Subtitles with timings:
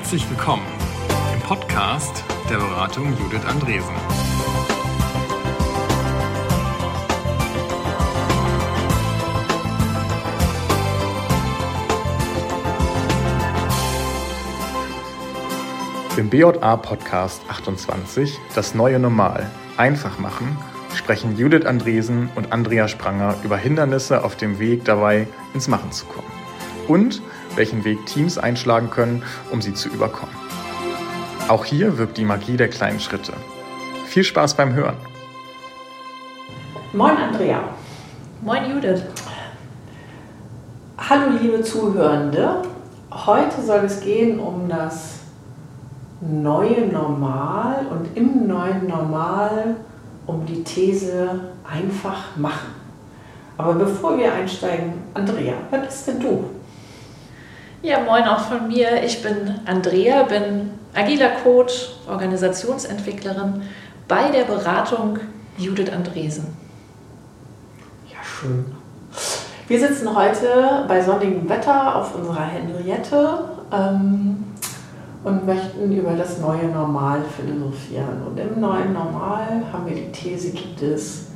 [0.00, 0.66] Herzlich willkommen
[1.34, 3.94] im Podcast der Beratung Judith Andresen.
[16.16, 20.56] Im BJA Podcast 28, das neue Normal, einfach machen,
[20.94, 26.06] sprechen Judith Andresen und Andrea Spranger über Hindernisse auf dem Weg dabei, ins Machen zu
[26.06, 26.32] kommen.
[26.88, 27.22] Und
[27.56, 30.34] welchen Weg Teams einschlagen können, um sie zu überkommen.
[31.48, 33.32] Auch hier wirkt die Magie der kleinen Schritte.
[34.06, 34.96] Viel Spaß beim Hören.
[36.92, 37.60] Moin Andrea.
[38.42, 39.02] Moin Judith.
[40.98, 42.62] Hallo liebe Zuhörende.
[43.10, 45.20] Heute soll es gehen um das
[46.20, 49.76] neue Normal und im neuen Normal
[50.26, 52.74] um die These einfach machen.
[53.56, 56.44] Aber bevor wir einsteigen, Andrea, wer bist denn du?
[57.82, 59.02] Ja, moin auch von mir.
[59.02, 63.62] Ich bin Andrea, bin agiler Coach, Organisationsentwicklerin
[64.06, 65.18] bei der Beratung
[65.56, 66.48] Judith Andresen.
[68.10, 68.66] Ja, schön.
[69.66, 74.44] Wir sitzen heute bei sonnigem Wetter auf unserer Henriette ähm,
[75.24, 78.26] und möchten über das neue Normal philosophieren.
[78.26, 81.28] Und im neuen Normal haben wir die These, gibt es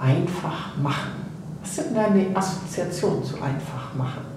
[0.00, 1.24] einfach machen.
[1.62, 4.33] Was denn deine Assoziation zu einfach machen?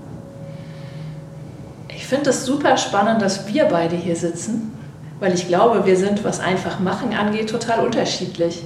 [1.97, 4.71] Ich finde es super spannend, dass wir beide hier sitzen,
[5.19, 8.61] weil ich glaube, wir sind, was einfach machen angeht, total unterschiedlich.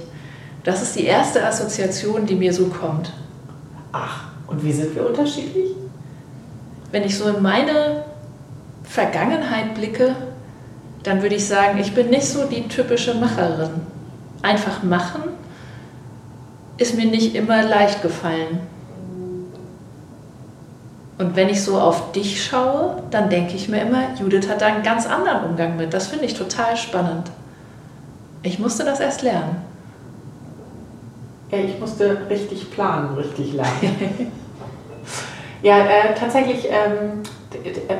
[0.64, 3.10] Das ist die erste Assoziation, die mir so kommt.
[3.90, 5.70] Ach, und wie sind wir unterschiedlich?
[6.90, 8.04] Wenn ich so in meine
[8.84, 10.14] Vergangenheit blicke,
[11.02, 13.70] dann würde ich sagen, ich bin nicht so die typische Macherin.
[14.42, 15.22] Einfach machen
[16.76, 18.60] ist mir nicht immer leicht gefallen.
[21.18, 24.66] Und wenn ich so auf dich schaue, dann denke ich mir immer, Judith hat da
[24.66, 25.92] einen ganz anderen Umgang mit.
[25.92, 27.30] Das finde ich total spannend.
[28.42, 29.56] Ich musste das erst lernen.
[31.50, 34.32] Ja, ich musste richtig planen, richtig lernen.
[35.62, 37.22] ja, äh, tatsächlich ähm,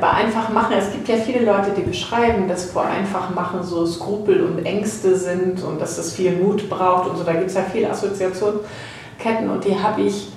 [0.01, 4.65] bei Einfachmachen, es gibt ja viele Leute, die beschreiben, dass vor Einfachmachen so Skrupel und
[4.65, 7.25] Ängste sind und dass es viel Mut braucht und so.
[7.25, 10.29] Da gibt es ja viele Assoziationsketten und die habe ich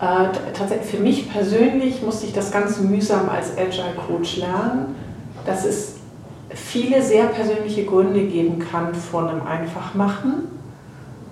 [0.00, 4.96] äh, tatsächlich für mich persönlich musste ich das ganz mühsam als Agile Coach lernen,
[5.44, 5.96] dass es
[6.48, 10.48] viele sehr persönliche Gründe geben kann von einem Einfachmachen,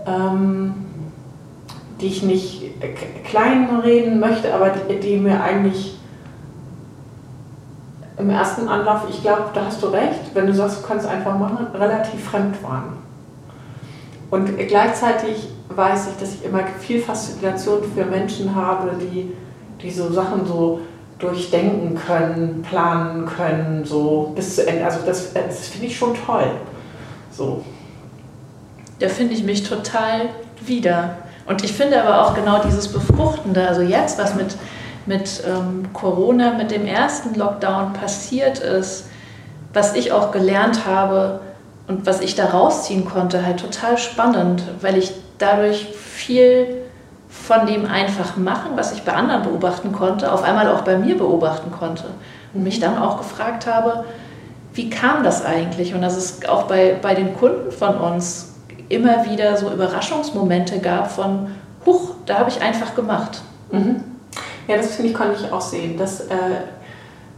[0.07, 0.75] ähm,
[2.01, 2.73] die ich nicht
[3.25, 5.99] kleinreden möchte, aber die, die mir eigentlich
[8.19, 11.39] im ersten Anlauf, ich glaube, da hast du recht, wenn du sagst, du kannst einfach
[11.39, 12.99] machen, relativ fremd waren.
[14.31, 19.33] Und gleichzeitig weiß ich, dass ich immer viel Faszination für Menschen habe, die,
[19.83, 20.81] die so Sachen so
[21.19, 24.85] durchdenken können, planen können, so bis zu Ende.
[24.85, 26.51] Also das, das finde ich schon toll.
[27.31, 27.65] So.
[29.01, 30.31] Da finde ich mich total
[30.65, 31.17] wieder.
[31.47, 34.57] Und ich finde aber auch genau dieses Befruchtende, also jetzt, was mit,
[35.07, 39.07] mit ähm, Corona, mit dem ersten Lockdown passiert ist,
[39.73, 41.41] was ich auch gelernt habe
[41.87, 46.83] und was ich da rausziehen konnte, halt total spannend, weil ich dadurch viel
[47.29, 51.17] von dem einfach machen, was ich bei anderen beobachten konnte, auf einmal auch bei mir
[51.17, 52.05] beobachten konnte.
[52.55, 54.05] Und mich dann auch gefragt habe,
[54.75, 55.95] wie kam das eigentlich?
[55.95, 58.55] Und dass es auch bei, bei den Kunden von uns
[58.89, 61.49] immer wieder so Überraschungsmomente gab von,
[61.85, 63.43] huch, da habe ich einfach gemacht.
[63.71, 64.05] Mhm.
[64.67, 65.99] Ja, das finde ich, konnte ich auch sehen.
[65.99, 66.35] Dass, äh,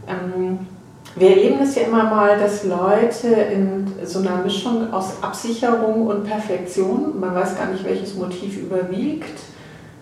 [0.07, 0.67] ähm,
[1.15, 6.23] wir erleben es ja immer mal, dass Leute in so einer Mischung aus Absicherung und
[6.23, 9.39] Perfektion, man weiß gar nicht, welches Motiv überwiegt,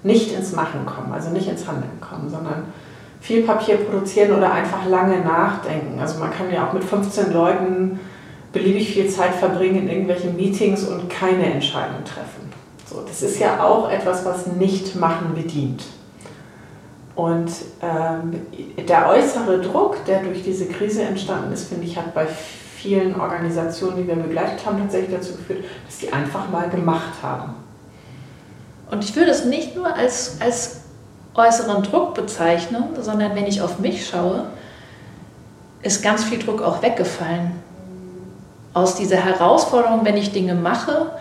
[0.04, 2.66] nicht ins Machen kommen, also nicht ins Handeln kommen, sondern
[3.22, 6.00] viel Papier produzieren oder einfach lange nachdenken.
[6.00, 8.00] Also man kann ja auch mit 15 Leuten
[8.54, 12.50] beliebig viel Zeit verbringen in irgendwelchen Meetings und keine Entscheidung treffen.
[12.86, 15.84] So, das ist ja auch etwas, was nicht machen bedient.
[17.20, 18.48] Und ähm,
[18.88, 23.98] der äußere Druck, der durch diese Krise entstanden ist, finde ich, hat bei vielen Organisationen,
[23.98, 27.56] die wir begleitet haben, tatsächlich dazu geführt, dass die einfach mal gemacht haben.
[28.90, 30.80] Und ich würde es nicht nur als, als
[31.36, 34.46] äußeren Druck bezeichnen, sondern wenn ich auf mich schaue,
[35.82, 37.52] ist ganz viel Druck auch weggefallen.
[38.74, 41.12] Aus dieser Herausforderung, wenn ich Dinge mache,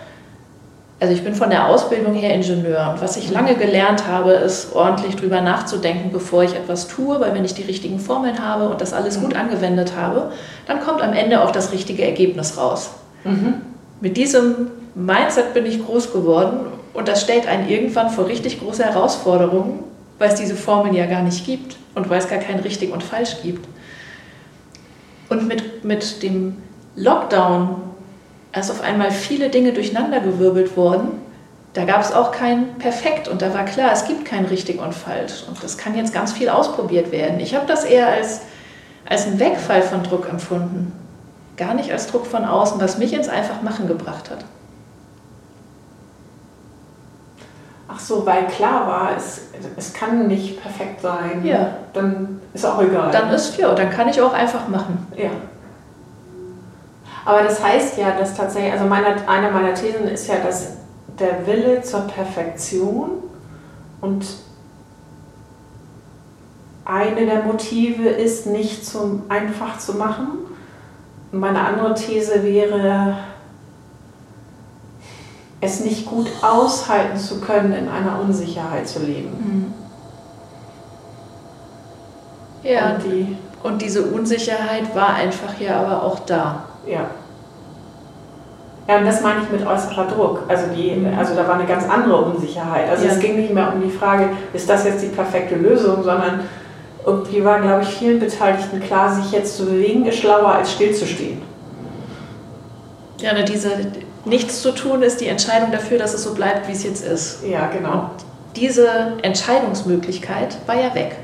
[1.01, 4.75] also ich bin von der Ausbildung her Ingenieur und was ich lange gelernt habe, ist
[4.75, 8.81] ordentlich drüber nachzudenken, bevor ich etwas tue, weil wenn ich die richtigen Formeln habe und
[8.81, 10.33] das alles gut angewendet habe,
[10.67, 12.91] dann kommt am Ende auch das richtige Ergebnis raus.
[13.23, 13.63] Mhm.
[14.01, 18.85] Mit diesem Mindset bin ich groß geworden und das stellt einen irgendwann vor richtig große
[18.85, 19.85] Herausforderungen,
[20.19, 23.05] weil es diese Formeln ja gar nicht gibt und weil es gar kein richtig und
[23.05, 23.69] falsch gibt.
[25.29, 26.57] Und mit, mit dem
[26.97, 27.88] Lockdown
[28.57, 31.23] ist auf einmal viele Dinge durcheinandergewirbelt worden.
[31.75, 34.95] Da gab es auch kein Perfekt und da war klar, es gibt kein richtig und
[34.95, 35.45] falsch.
[35.47, 37.41] Und das kann jetzt ganz viel ausprobiert werden.
[37.41, 38.41] Ich habe das eher als,
[39.09, 40.93] als einen Wegfall von Druck empfunden.
[41.57, 44.45] Gar nicht als Druck von außen, was mich ins Einfachmachen gebracht hat.
[47.87, 51.45] Ach so, weil klar war, es, es kann nicht perfekt sein.
[51.45, 51.71] Ja.
[51.93, 53.11] Dann ist auch egal.
[53.11, 55.07] Dann ist ja, dann kann ich auch einfach machen.
[55.17, 55.31] Ja.
[57.25, 60.77] Aber das heißt ja, dass tatsächlich, also meine, eine meiner Thesen ist ja, dass
[61.19, 63.11] der Wille zur Perfektion
[64.01, 64.25] und
[66.85, 70.29] eine der Motive ist, nicht zum einfach zu machen.
[71.33, 73.19] Meine andere These wäre,
[75.61, 79.29] es nicht gut aushalten zu können, in einer Unsicherheit zu leben.
[79.43, 79.75] Mhm.
[82.63, 86.65] Ja, und, die, und diese Unsicherheit war einfach ja aber auch da.
[86.87, 87.11] Ja.
[88.89, 90.45] Ja, und das meine ich mit äußerer Druck.
[90.49, 91.19] Also, die, mhm.
[91.19, 92.89] also da war eine ganz andere Unsicherheit.
[92.89, 93.13] Also ja.
[93.13, 96.41] es ging nicht mehr um die Frage, ist das jetzt die perfekte Lösung, sondern
[97.05, 101.43] irgendwie war, glaube ich, vielen Beteiligten klar, sich jetzt zu bewegen ist schlauer als stillzustehen.
[103.21, 103.71] Ja, ne, diese,
[104.25, 107.45] nichts zu tun ist die Entscheidung dafür, dass es so bleibt, wie es jetzt ist.
[107.45, 107.93] Ja, genau.
[107.93, 108.11] Und
[108.57, 108.89] diese
[109.23, 111.17] Entscheidungsmöglichkeit war ja weg.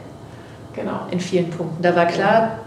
[0.74, 1.00] Genau.
[1.10, 1.82] In vielen Punkten.
[1.82, 2.58] Da war klar,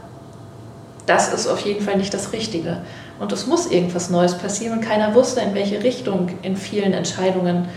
[1.08, 2.82] das ist auf jeden Fall nicht das Richtige.
[3.20, 7.68] Und es muss irgendwas Neues passieren und keiner wusste, in welche Richtung in vielen Entscheidungen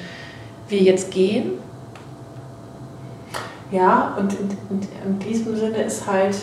[0.69, 1.53] wir jetzt gehen.
[3.71, 6.35] Ja, und in, in, in diesem Sinne ist halt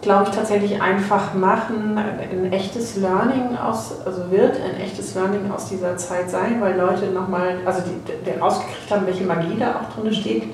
[0.00, 5.68] glaube ich, tatsächlich einfach machen, ein echtes Learning aus, also wird ein echtes Learning aus
[5.68, 10.00] dieser Zeit sein, weil Leute nochmal, also die, die rausgekriegt haben, welche Magie da auch
[10.00, 10.44] drin steht,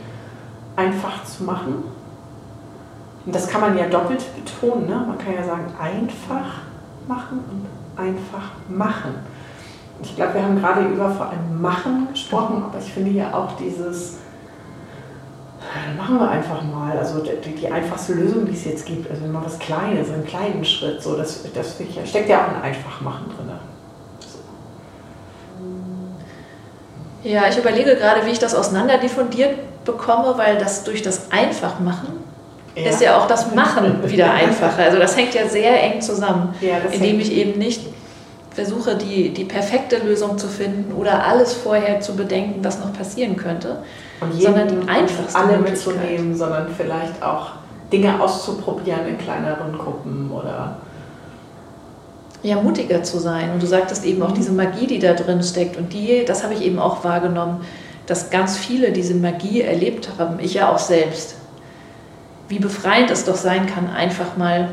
[0.77, 1.85] einfach zu machen.
[3.27, 5.05] Und das kann man ja doppelt betonen, ne?
[5.09, 6.63] man kann ja sagen, einfach
[7.09, 9.15] machen und einfach machen.
[10.03, 13.57] Ich glaube, wir haben gerade über vor allem Machen gesprochen, aber ich finde ja auch
[13.57, 14.19] dieses
[15.97, 16.97] machen wir einfach mal.
[16.97, 20.65] Also die, die, einfachste Lösung, die es jetzt gibt, also immer was Kleines, einen kleinen
[20.65, 23.51] Schritt, so, das, das steckt ja auch ein Einfachmachen drin.
[24.21, 24.39] So.
[27.29, 32.24] Ja, ich überlege gerade, wie ich das auseinanderdiffundiert bekomme, weil das durch das Einfachmachen
[32.75, 32.91] ja.
[32.91, 34.83] ist ja auch das Machen wieder einfacher.
[34.85, 37.81] Also das hängt ja sehr eng zusammen, ja, indem ich eben nicht
[38.51, 43.37] versuche, die, die perfekte Lösung zu finden oder alles vorher zu bedenken, was noch passieren
[43.37, 43.83] könnte,
[44.21, 47.53] und sondern die einfachste alle mitzunehmen, sondern vielleicht auch
[47.93, 50.77] Dinge auszuprobieren in kleineren Gruppen oder
[52.43, 53.53] ja, mutiger zu sein.
[53.53, 54.35] Und du sagtest eben auch mhm.
[54.35, 55.77] diese Magie, die da drin steckt.
[55.77, 57.63] Und die, das habe ich eben auch wahrgenommen,
[58.07, 60.39] dass ganz viele diese Magie erlebt haben.
[60.39, 61.37] Ich ja auch selbst.
[62.49, 64.69] Wie befreiend es doch sein kann, einfach mal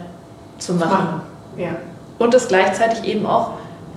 [0.58, 1.22] zu machen.
[1.58, 1.70] Ja.
[2.20, 3.52] Und es gleichzeitig eben auch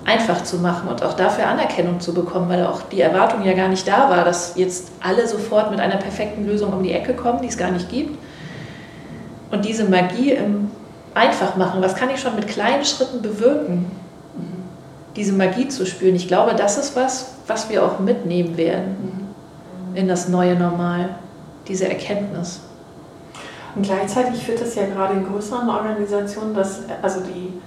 [0.04, 3.68] einfach zu machen und auch dafür Anerkennung zu bekommen, weil auch die Erwartung ja gar
[3.68, 7.40] nicht da war, dass jetzt alle sofort mit einer perfekten Lösung um die Ecke kommen,
[7.42, 8.18] die es gar nicht gibt.
[9.50, 10.70] Und diese Magie im
[11.14, 13.90] Einfachmachen, was kann ich schon mit kleinen Schritten bewirken?
[15.16, 19.28] Diese Magie zu spüren, ich glaube, das ist was, was wir auch mitnehmen werden
[19.94, 21.10] in das neue Normal,
[21.68, 22.60] diese Erkenntnis.
[23.74, 27.60] Und gleichzeitig führt es ja gerade in größeren Organisationen, dass also die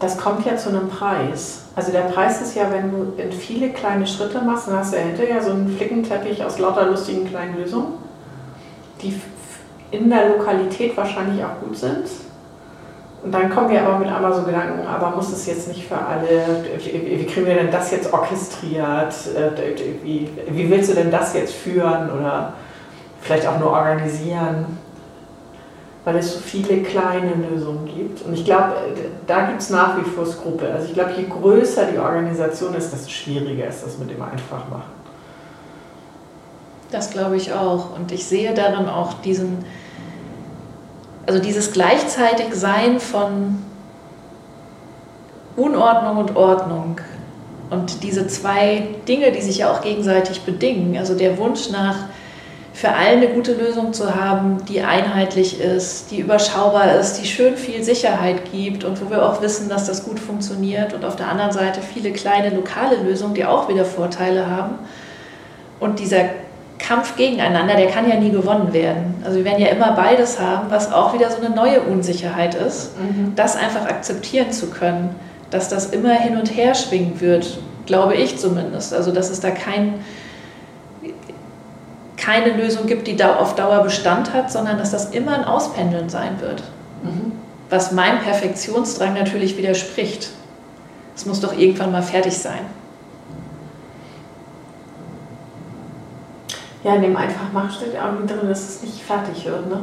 [0.00, 1.64] das kommt ja zu einem Preis.
[1.76, 4.96] Also der Preis ist ja, wenn du in viele kleine Schritte machst, dann hast du
[4.96, 7.92] ja hinterher so einen Flickenteppich aus lauter lustigen kleinen Lösungen,
[9.02, 9.20] die
[9.90, 12.06] in der Lokalität wahrscheinlich auch gut sind.
[13.22, 15.98] Und dann kommen wir aber mit einmal so Gedanken, aber muss es jetzt nicht für
[15.98, 19.14] alle, wie kriegen wir denn das jetzt orchestriert,
[20.02, 22.54] wie, wie willst du denn das jetzt führen oder
[23.20, 24.78] vielleicht auch nur organisieren?
[26.04, 28.22] weil es so viele kleine Lösungen gibt.
[28.22, 28.74] Und ich glaube,
[29.26, 30.70] da gibt es nach wie vor Skrupel.
[30.70, 35.00] Also ich glaube, je größer die Organisation ist, desto schwieriger ist das mit dem Einfachmachen.
[36.90, 37.94] Das glaube ich auch.
[37.96, 39.64] Und ich sehe darin auch diesen,
[41.26, 43.62] also dieses Gleichzeitigsein von
[45.56, 47.00] Unordnung und Ordnung.
[47.68, 50.96] Und diese zwei Dinge, die sich ja auch gegenseitig bedingen.
[50.96, 51.96] Also der Wunsch nach
[52.72, 57.56] für alle eine gute Lösung zu haben, die einheitlich ist, die überschaubar ist, die schön
[57.56, 60.94] viel Sicherheit gibt und wo wir auch wissen, dass das gut funktioniert.
[60.94, 64.78] Und auf der anderen Seite viele kleine lokale Lösungen, die auch wieder Vorteile haben.
[65.80, 66.26] Und dieser
[66.78, 69.22] Kampf gegeneinander, der kann ja nie gewonnen werden.
[69.24, 72.98] Also wir werden ja immer beides haben, was auch wieder so eine neue Unsicherheit ist,
[72.98, 73.34] mhm.
[73.36, 75.14] das einfach akzeptieren zu können,
[75.50, 78.94] dass das immer hin und her schwingen wird, glaube ich zumindest.
[78.94, 79.94] Also dass es da kein
[82.20, 86.40] keine Lösung gibt, die auf Dauer Bestand hat, sondern dass das immer ein Auspendeln sein
[86.40, 86.62] wird.
[87.02, 87.32] Mhm.
[87.70, 90.30] was meinem Perfektionsdrang natürlich widerspricht.
[91.14, 92.60] Es muss doch irgendwann mal fertig sein.
[96.82, 99.80] Ja, in dem Einfachmachen steht ja auch nicht drin, dass es nicht fertig wird, ne?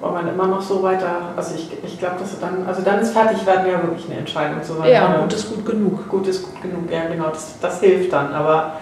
[0.00, 3.12] Weil man immer noch so weiter, also ich, ich glaube, dass dann, also dann ist
[3.12, 4.58] fertig werden ja wirklich eine Entscheidung.
[4.62, 6.08] So ja, gut ist gut genug.
[6.08, 8.32] Gut ist gut genug, ja genau, das, das hilft dann.
[8.32, 8.78] Aber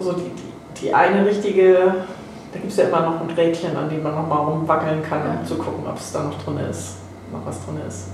[0.00, 0.53] so die, die,
[0.84, 1.94] die eine richtige,
[2.52, 5.40] da gibt es ja immer noch ein Rädchen, an dem man nochmal rumwackeln kann, ja.
[5.40, 6.96] um zu gucken, ob es da noch drin ist,
[7.32, 8.08] noch was drin ist.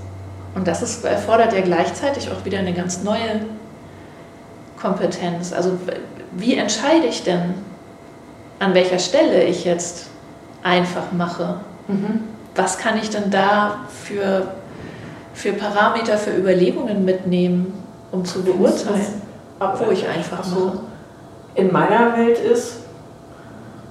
[0.55, 3.41] Und das ist, erfordert ja gleichzeitig auch wieder eine ganz neue
[4.81, 5.53] Kompetenz.
[5.53, 5.77] Also
[6.31, 7.53] wie entscheide ich denn,
[8.59, 10.07] an welcher Stelle ich jetzt
[10.63, 11.59] einfach mache?
[11.87, 12.21] Mhm.
[12.55, 14.47] Was kann ich denn da für,
[15.33, 17.73] für Parameter, für Überlegungen mitnehmen,
[18.11, 19.21] um zu beurteilen,
[19.59, 20.79] wo ich einfach mache?
[21.55, 22.77] In meiner Welt ist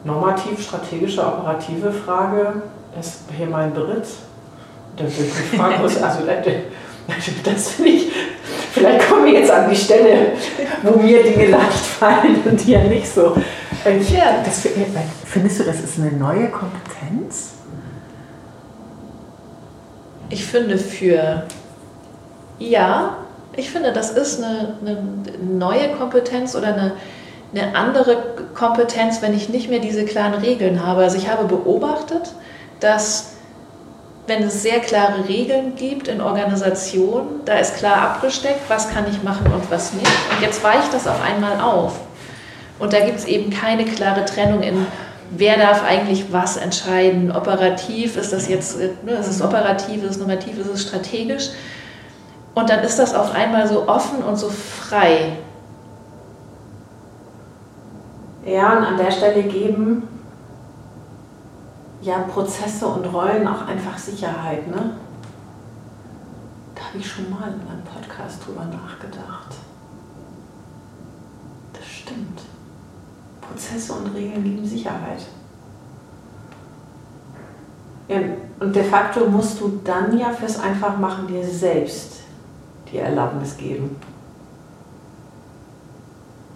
[0.05, 2.63] normativ, strategische, operative Frage,
[2.99, 4.05] ist hier mein Beritt.
[4.97, 8.13] Da würde ich mich fragen, also das finde ich,
[8.73, 10.33] vielleicht kommen wir jetzt an die Stelle,
[10.83, 13.37] wo mir Dinge leicht fallen und dir nicht so.
[13.85, 14.43] Ja.
[14.45, 14.67] Das,
[15.25, 17.53] findest du, das ist eine neue Kompetenz?
[20.29, 21.45] Ich finde für,
[22.59, 23.17] ja,
[23.57, 25.03] ich finde, das ist eine, eine
[25.43, 26.93] neue Kompetenz oder eine,
[27.53, 28.17] eine andere
[28.55, 31.03] Kompetenz, wenn ich nicht mehr diese klaren Regeln habe.
[31.03, 32.33] Also ich habe beobachtet,
[32.79, 33.33] dass
[34.27, 39.23] wenn es sehr klare Regeln gibt in Organisationen, da ist klar abgesteckt, was kann ich
[39.25, 40.07] machen und was nicht.
[40.07, 41.99] Und jetzt weicht das auf einmal auf.
[42.79, 44.87] Und da gibt es eben keine klare Trennung in,
[45.31, 47.33] wer darf eigentlich was entscheiden.
[47.33, 51.49] Operativ ist das jetzt, ne, ist es operativ, ist es normativ, ist es strategisch.
[52.55, 55.33] Und dann ist das auf einmal so offen und so frei.
[58.45, 60.09] Ja, und an der Stelle geben
[62.03, 64.67] ja Prozesse und Rollen auch einfach Sicherheit.
[64.69, 64.95] Ne?
[66.75, 69.55] Da habe ich schon mal in einem Podcast drüber nachgedacht.
[71.75, 72.41] Das stimmt.
[73.41, 75.27] Prozesse und Regeln geben Sicherheit.
[78.09, 78.19] Ja,
[78.59, 82.21] und de facto musst du dann ja fürs Einfachmachen dir selbst
[82.91, 83.97] die Erlaubnis geben.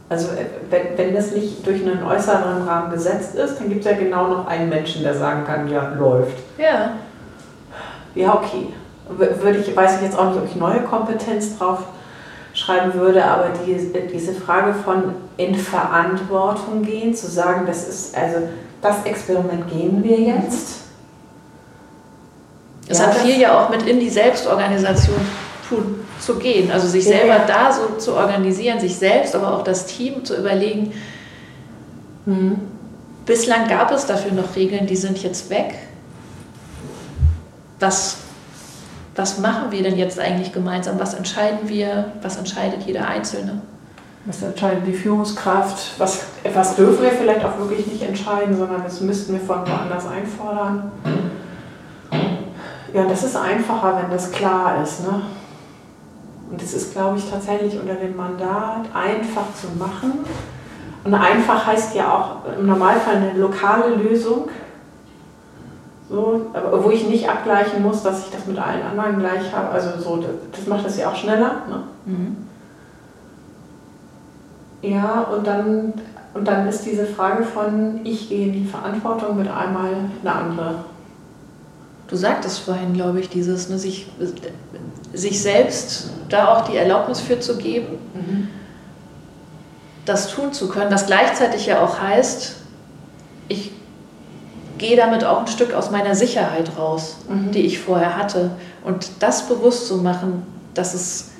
[0.08, 3.90] Also äh, wenn, wenn das nicht durch einen äußeren Rahmen gesetzt ist, dann gibt es
[3.90, 6.36] ja genau noch einen Menschen, der sagen kann, ja, läuft.
[6.58, 6.92] Ja.
[8.14, 8.68] Ja, okay.
[9.08, 11.80] Würde ich, weiß ich jetzt auch nicht, ob ich neue Kompetenz drauf
[12.54, 18.48] schreiben würde, aber die, diese Frage von in Verantwortung gehen, zu sagen, das ist, also
[18.80, 20.84] das Experiment gehen wir jetzt.
[22.86, 25.16] Es ja, hat viel ja auch mit in die Selbstorganisation
[25.68, 27.46] tun, zu gehen, also sich selber ja.
[27.46, 30.92] da so zu organisieren, sich selbst, aber auch das Team zu überlegen.
[32.24, 32.60] Hm.
[33.26, 35.74] Bislang gab es dafür noch Regeln, die sind jetzt weg.
[37.80, 38.18] Was
[39.16, 40.98] was machen wir denn jetzt eigentlich gemeinsam?
[40.98, 42.12] Was entscheiden wir?
[42.22, 43.62] Was entscheidet jeder Einzelne?
[44.26, 45.98] Was entscheidet die Führungskraft?
[45.98, 50.06] Was, was dürfen wir vielleicht auch wirklich nicht entscheiden, sondern das müssten wir von woanders
[50.06, 50.90] einfordern?
[52.92, 55.06] Ja, das ist einfacher, wenn das klar ist.
[55.06, 55.22] Ne?
[56.54, 60.20] Und es ist, glaube ich, tatsächlich unter dem Mandat einfach zu machen.
[61.02, 64.48] Und einfach heißt ja auch im Normalfall eine lokale Lösung
[66.08, 66.42] so,
[66.80, 69.70] wo ich nicht abgleichen muss, dass ich das mit allen anderen gleich habe.
[69.70, 71.62] Also so, das macht das ja auch schneller.
[71.68, 71.82] Ne?
[72.04, 72.36] Mhm.
[74.82, 75.92] Ja, und dann,
[76.34, 79.90] und dann ist diese Frage von, ich gehe in die Verantwortung mit einmal
[80.22, 80.84] eine andere.
[82.08, 84.06] Du sagtest vorhin, glaube ich, dieses, ne, sich,
[85.12, 88.48] sich selbst da auch die Erlaubnis für zu geben, mhm.
[90.04, 92.56] das tun zu können, was gleichzeitig ja auch heißt,
[93.48, 93.72] ich
[94.78, 97.52] gehe damit auch ein Stück aus meiner Sicherheit raus, mhm.
[97.52, 98.50] die ich vorher hatte.
[98.84, 100.42] Und das bewusst zu machen,
[100.74, 101.30] dass es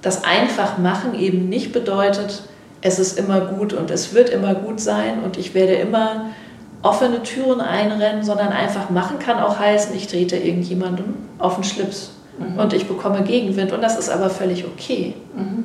[0.00, 2.44] das einfach machen eben nicht bedeutet,
[2.80, 6.26] es ist immer gut und es wird immer gut sein und ich werde immer
[6.82, 12.12] offene Türen einrennen, sondern einfach machen kann auch heißen, ich trete irgendjemandem auf den Schlips
[12.38, 12.58] mhm.
[12.58, 15.14] und ich bekomme Gegenwind und das ist aber völlig okay.
[15.34, 15.64] Mhm.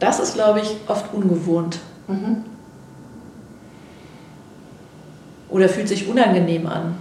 [0.00, 1.78] Das ist, glaube ich, oft ungewohnt.
[2.08, 2.44] Mhm
[5.54, 6.96] oder fühlt sich unangenehm an?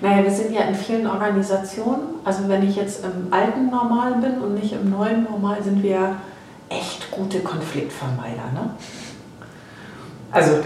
[0.00, 4.40] Naja, wir sind ja in vielen Organisationen, also wenn ich jetzt im alten Normal bin
[4.40, 6.16] und nicht im neuen Normal, sind wir
[6.68, 8.50] echt gute Konfliktvermeider.
[8.52, 8.70] Ne?
[10.32, 10.58] Also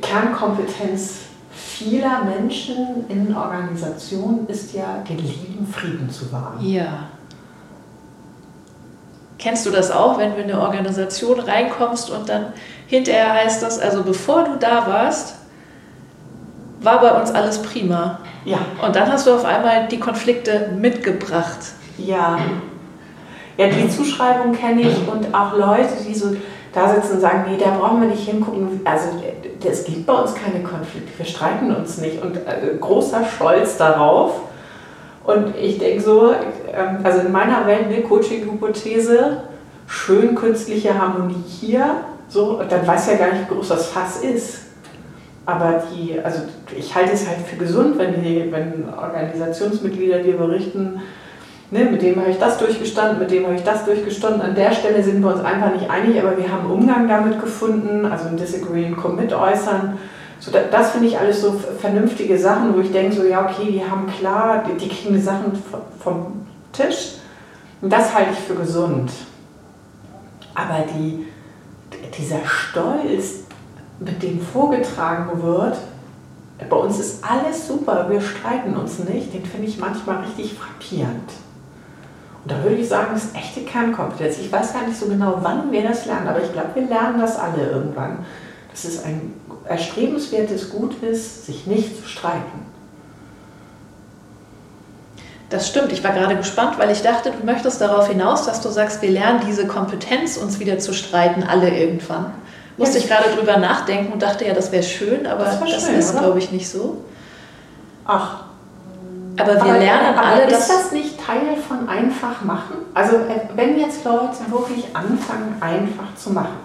[0.00, 1.22] Kernkompetenz
[1.76, 6.58] vieler Menschen in Organisationen ist ja, den lieben Frieden zu wahren.
[6.60, 7.08] Ja.
[9.38, 12.46] Kennst du das auch, wenn du in eine Organisation reinkommst und dann
[12.86, 15.34] hinterher heißt das, also bevor du da warst,
[16.80, 18.20] war bei uns alles prima.
[18.44, 18.58] Ja.
[18.84, 21.58] Und dann hast du auf einmal die Konflikte mitgebracht.
[21.98, 22.38] Ja.
[23.58, 26.36] Ja, die Zuschreibung kenne ich und auch Leute, die so
[26.76, 28.80] da sitzen und sagen, nee, da brauchen wir nicht hingucken.
[28.84, 29.08] Also
[29.64, 32.22] es gibt bei uns keine Konflikte, wir streiten uns nicht.
[32.22, 34.42] Und äh, großer Stolz darauf.
[35.24, 39.38] Und ich denke so, ähm, also in meiner Welt eine Coaching-Hypothese,
[39.86, 41.96] schön künstliche Harmonie hier,
[42.28, 44.60] so, und dann weiß ja gar nicht, wie groß das Fass ist.
[45.46, 46.40] Aber die, also
[46.76, 51.00] ich halte es halt für gesund, wenn, die, wenn Organisationsmitglieder dir berichten,
[51.70, 54.42] ne, mit dem habe ich das durchgestanden, mit dem habe ich das durchgestanden.
[54.42, 58.06] An der Stelle sind wir uns einfach nicht einig, aber wir haben Umgang damit gefunden,
[58.06, 59.98] also ein Disagree and Commit äußern.
[60.38, 63.72] So, das, das finde ich alles so vernünftige Sachen, wo ich denke, so ja, okay,
[63.72, 65.52] die haben klar, die, die kriegen die Sachen
[65.98, 67.14] vom Tisch.
[67.80, 69.10] Und das halte ich für gesund.
[70.54, 71.26] Aber die,
[72.18, 73.46] dieser Stolz,
[73.98, 75.78] mit dem vorgetragen wird,
[76.68, 81.30] bei uns ist alles super, wir streiten uns nicht, den finde ich manchmal richtig frappierend.
[82.46, 84.38] Und da würde ich sagen, das ist echte Kernkompetenz.
[84.38, 87.18] Ich weiß gar nicht so genau, wann wir das lernen, aber ich glaube, wir lernen
[87.18, 88.18] das alle irgendwann.
[88.70, 89.34] Dass es ein
[89.64, 92.66] erstrebenswertes Gut ist, sich nicht zu streiten.
[95.50, 95.90] Das stimmt.
[95.90, 99.10] Ich war gerade gespannt, weil ich dachte, du möchtest darauf hinaus, dass du sagst, wir
[99.10, 102.32] lernen diese Kompetenz, uns wieder zu streiten, alle irgendwann.
[102.76, 105.96] Musste ich gerade drüber nachdenken und dachte, ja, das wäre schön, aber das, das schön,
[105.96, 106.98] ist, glaube ich, nicht so.
[108.04, 108.44] Ach.
[109.38, 112.76] Aber wir aber, lernen aber alle, ist das nicht Teil von einfach machen?
[112.94, 116.56] Also, äh, wenn jetzt Leute wirklich anfangen, einfach zu machen,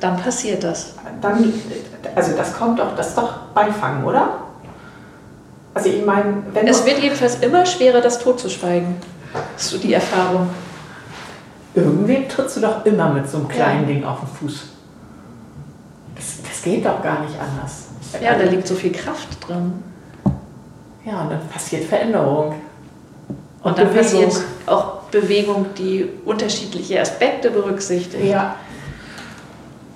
[0.00, 0.94] dann passiert das.
[1.20, 1.52] Dann,
[2.14, 4.38] also, das kommt doch, das ist doch Beifang, oder?
[5.74, 6.68] Also, ich meine, wenn.
[6.68, 8.96] Es wird jedenfalls immer schwerer, das totzuschweigen.
[9.32, 10.48] Das ist so die Erfahrung.
[11.74, 13.94] Irgendwie trittst du doch immer mit so einem kleinen ja.
[13.94, 14.68] Ding auf den Fuß.
[16.16, 17.88] Das, das geht doch gar nicht anders.
[18.20, 19.82] Ja, da liegt so viel Kraft drin.
[21.04, 22.54] Ja, und dann passiert Veränderung.
[23.62, 24.24] Und, und dann Bewegung.
[24.24, 28.24] passiert auch Bewegung, die unterschiedliche Aspekte berücksichtigt.
[28.24, 28.56] Ja.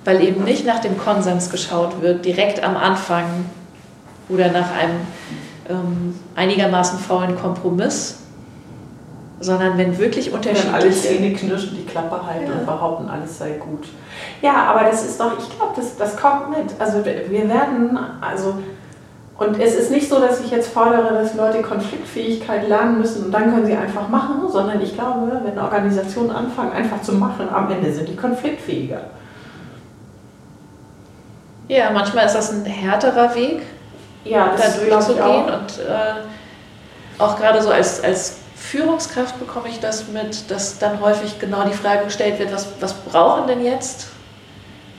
[0.05, 3.45] Weil eben nicht nach dem Konsens geschaut wird, direkt am Anfang
[4.27, 4.99] oder nach einem
[5.69, 8.17] ähm, einigermaßen faulen Kompromiss,
[9.39, 10.73] sondern wenn wirklich unterschiedliche...
[10.73, 12.53] Wenn alle Zähne knirschen, die Klappe halten ja.
[12.53, 13.87] und behaupten, alles sei gut.
[14.41, 16.73] Ja, aber das ist doch, ich glaube, das, das kommt mit.
[16.79, 18.55] Also wir werden, also...
[19.37, 23.31] Und es ist nicht so, dass ich jetzt fordere, dass Leute Konfliktfähigkeit lernen müssen und
[23.31, 27.69] dann können sie einfach machen, sondern ich glaube, wenn Organisationen anfangen, einfach zu machen, am
[27.71, 29.01] Ende sind die konfliktfähiger.
[31.67, 33.63] Ja, manchmal ist das ein härterer Weg,
[34.23, 35.45] ja, da durchzugehen.
[35.45, 36.21] Und äh,
[37.17, 41.73] auch gerade so als, als Führungskraft bekomme ich das mit, dass dann häufig genau die
[41.73, 44.07] Frage gestellt wird, was, was brauchen denn jetzt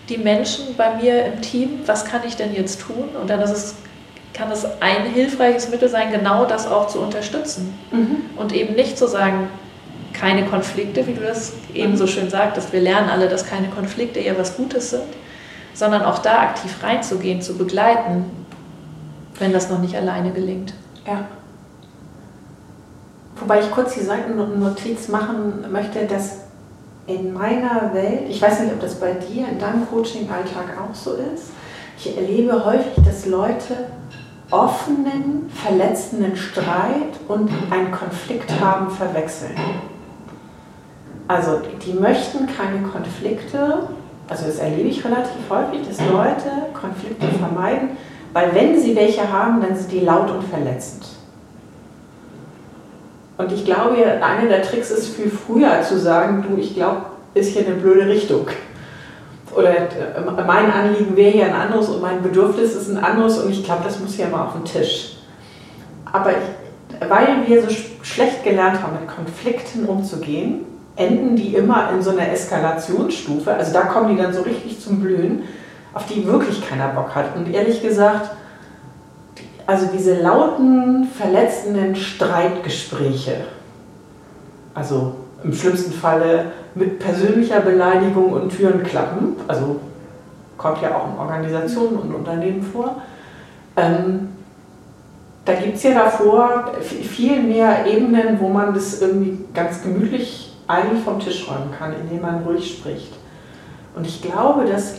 [0.08, 3.08] die Menschen bei mir im Team, was kann ich denn jetzt tun?
[3.20, 3.74] Und dann ist es,
[4.34, 7.72] kann es ein hilfreiches Mittel sein, genau das auch zu unterstützen.
[7.92, 8.16] Mhm.
[8.36, 9.48] Und eben nicht zu sagen,
[10.12, 14.20] keine Konflikte, wie du das eben so schön sagtest, wir lernen alle, dass keine Konflikte
[14.20, 15.02] eher was Gutes sind,
[15.72, 18.24] sondern auch da aktiv reinzugehen, zu begleiten,
[19.38, 20.74] wenn das noch nicht alleine gelingt.
[21.06, 21.26] Ja.
[23.36, 26.38] Wobei ich kurz die Seitennotiz machen möchte, dass
[27.06, 31.14] in meiner Welt, ich weiß nicht, ob das bei dir in deinem Coaching-Alltag auch so
[31.14, 31.50] ist,
[31.98, 33.86] ich erlebe häufig, dass Leute
[34.50, 39.56] offenen, verletzenden Streit und einen Konflikt haben verwechseln.
[41.26, 43.88] Also die möchten keine Konflikte,
[44.28, 47.90] also das erlebe ich relativ häufig, dass Leute Konflikte vermeiden,
[48.32, 51.06] weil wenn sie welche haben, dann sind die laut und verletzend.
[53.36, 57.52] Und ich glaube, einer der Tricks ist viel früher zu sagen, du, ich glaube, ist
[57.52, 58.46] hier eine blöde Richtung.
[59.56, 63.50] Oder äh, mein Anliegen wäre hier ein anderes und mein Bedürfnis ist ein anderes und
[63.50, 65.16] ich glaube, das muss hier mal auf den Tisch.
[66.12, 67.68] Aber ich, weil wir so
[68.02, 70.64] schlecht gelernt haben, mit Konflikten umzugehen,
[70.96, 73.52] enden die immer in so einer Eskalationsstufe.
[73.52, 75.42] Also da kommen die dann so richtig zum Blühen,
[75.92, 77.36] auf die wirklich keiner Bock hat.
[77.36, 78.30] Und ehrlich gesagt,
[79.66, 83.44] also diese lauten, verletzenden Streitgespräche,
[84.74, 89.80] also im schlimmsten Falle mit persönlicher Beleidigung und Türen klappen, also
[90.56, 93.02] kommt ja auch in Organisationen und Unternehmen vor,
[93.76, 94.28] ähm,
[95.44, 101.04] da gibt es ja davor viel mehr Ebenen, wo man das irgendwie ganz gemütlich eigentlich
[101.04, 103.12] vom Tisch räumen kann, indem man ruhig spricht.
[103.94, 104.94] Und ich glaube, dass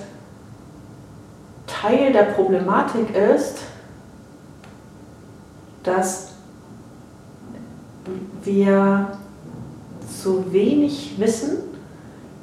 [1.66, 3.62] Teil der Problematik ist,
[5.84, 6.34] dass
[8.44, 9.08] wir
[10.26, 11.58] so wenig wissen,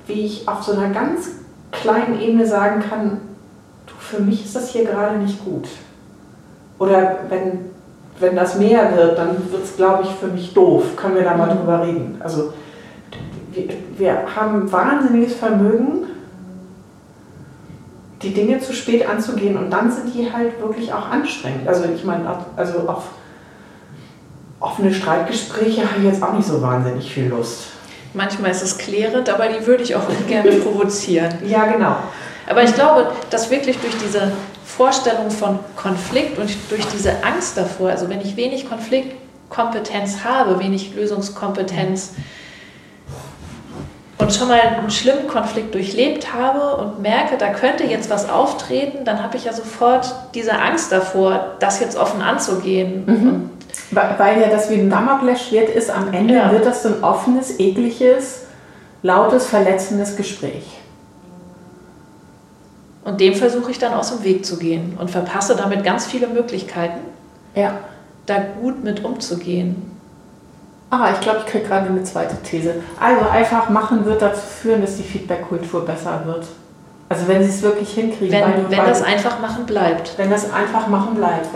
[0.07, 1.31] wie ich auf so einer ganz
[1.73, 3.21] kleinen Ebene sagen kann,
[3.87, 5.69] du, für mich ist das hier gerade nicht gut.
[6.79, 7.71] Oder wenn,
[8.21, 10.97] wenn das mehr wird, dann wird es, glaube ich, für mich doof.
[10.97, 12.17] Können wir da mal drüber reden?
[12.21, 12.53] Also
[13.53, 13.69] wir,
[13.99, 16.07] wir haben wahnsinniges Vermögen,
[18.23, 21.67] die Dinge zu spät anzugehen und dann sind die halt wirklich auch anstrengend.
[21.67, 23.09] Also ich meine, also auf
[24.63, 27.69] offene Streitgespräche habe ich jetzt auch nicht so wahnsinnig viel Lust.
[28.15, 31.35] Manchmal ist es klärend, aber die würde ich auch gerne provozieren.
[31.45, 31.97] Ja, genau.
[32.47, 34.33] Aber ich glaube, dass wirklich durch diese
[34.65, 40.95] Vorstellung von Konflikt und durch diese Angst davor, also wenn ich wenig Konfliktkompetenz habe, wenig
[40.95, 42.13] Lösungskompetenz
[44.19, 49.05] und schon mal einen schlimmen Konflikt durchlebt habe und merke, da könnte jetzt was auftreten,
[49.05, 53.05] dann habe ich ja sofort diese Angst davor, das jetzt offen anzugehen.
[53.07, 53.51] Mhm.
[53.93, 56.51] Weil ja das wie ein Damoklesschwert ist, am Ende ja.
[56.51, 58.43] wird das so ein offenes, ekliges,
[59.03, 60.79] lautes, verletzendes Gespräch.
[63.05, 66.29] Und dem versuche ich dann aus dem Weg zu gehen und verpasse damit ganz viele
[66.29, 67.01] Möglichkeiten,
[67.55, 67.81] ja.
[68.27, 69.91] da gut mit umzugehen.
[70.91, 72.75] Ah, ich glaube, ich kriege gerade eine zweite These.
[73.01, 76.47] Also einfach machen wird dazu führen, dass die Feedback-Kultur besser wird.
[77.13, 78.33] Also wenn sie es wirklich hinkriegen.
[78.33, 80.17] Wenn, du, wenn das einfach machen bleibt.
[80.17, 81.47] Wenn das einfach machen bleibt.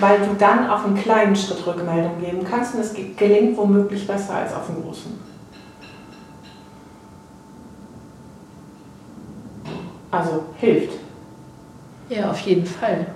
[0.00, 4.36] Weil du dann auf einen kleinen Schritt Rückmeldung geben kannst und es gelingt womöglich besser
[4.36, 5.20] als auf einen großen.
[10.10, 10.94] Also hilft.
[12.08, 13.06] Ja, auf jeden Fall.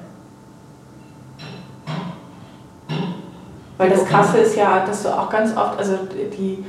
[3.79, 6.63] Weil das Krasse ist ja, dass du auch ganz oft, also die,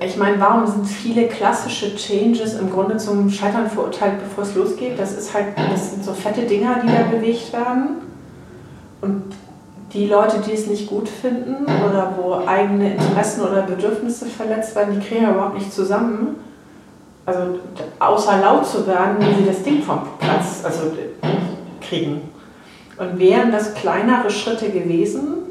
[0.00, 4.98] ich meine, warum sind viele klassische Changes im Grunde zum Scheitern verurteilt, bevor es losgeht?
[4.98, 8.02] Das ist halt, das sind so fette Dinger, die da bewegt werden.
[9.00, 9.22] Und
[9.92, 14.98] die Leute, die es nicht gut finden oder wo eigene Interessen oder Bedürfnisse verletzt werden,
[14.98, 16.36] die kriegen ja überhaupt nicht zusammen.
[17.26, 17.58] Also
[17.98, 20.92] außer laut zu werden, wie sie das Ding vom Platz also,
[21.80, 22.22] kriegen.
[22.98, 25.42] Und wären das kleinere Schritte gewesen,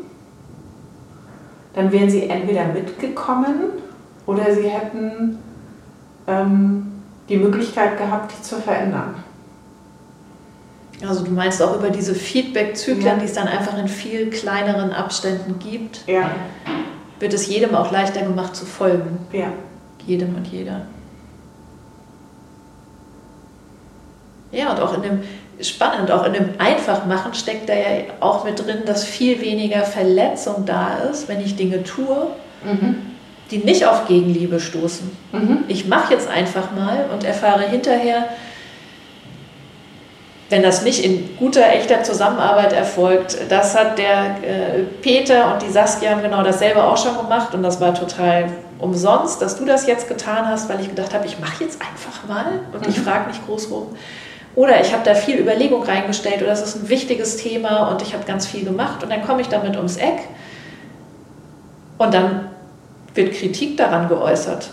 [1.74, 3.72] dann wären sie entweder mitgekommen
[4.26, 5.40] oder sie hätten
[6.28, 6.92] ähm,
[7.30, 9.16] die Möglichkeit gehabt, die zu verändern.
[11.08, 13.16] Also du meinst auch über diese Feedback-Zyklen, ja.
[13.16, 16.30] die es dann einfach in viel kleineren Abständen gibt, ja.
[17.20, 19.18] wird es jedem auch leichter gemacht zu folgen.
[19.32, 19.52] Ja.
[20.06, 20.82] Jedem und jeder.
[24.52, 25.24] Ja, und auch in dem,
[25.62, 30.66] spannend, auch in dem Einfachmachen steckt da ja auch mit drin, dass viel weniger Verletzung
[30.66, 32.28] da ist, wenn ich Dinge tue,
[32.64, 33.11] mhm.
[33.52, 35.12] Die nicht auf Gegenliebe stoßen.
[35.34, 35.66] Mhm.
[35.68, 38.30] Ich mache jetzt einfach mal und erfahre hinterher,
[40.50, 45.70] wenn das nicht in guter, echter Zusammenarbeit erfolgt, das hat der äh, Peter und die
[45.70, 49.88] Saskia haben genau dasselbe auch schon gemacht und das war total umsonst, dass du das
[49.88, 52.90] jetzt getan hast, weil ich gedacht habe, ich mache jetzt einfach mal und mhm.
[52.90, 53.88] ich frage nicht groß rum.
[54.54, 58.14] Oder ich habe da viel Überlegung reingestellt oder das ist ein wichtiges Thema und ich
[58.14, 60.20] habe ganz viel gemacht und dann komme ich damit ums Eck
[61.98, 62.50] und dann
[63.14, 64.70] wird Kritik daran geäußert,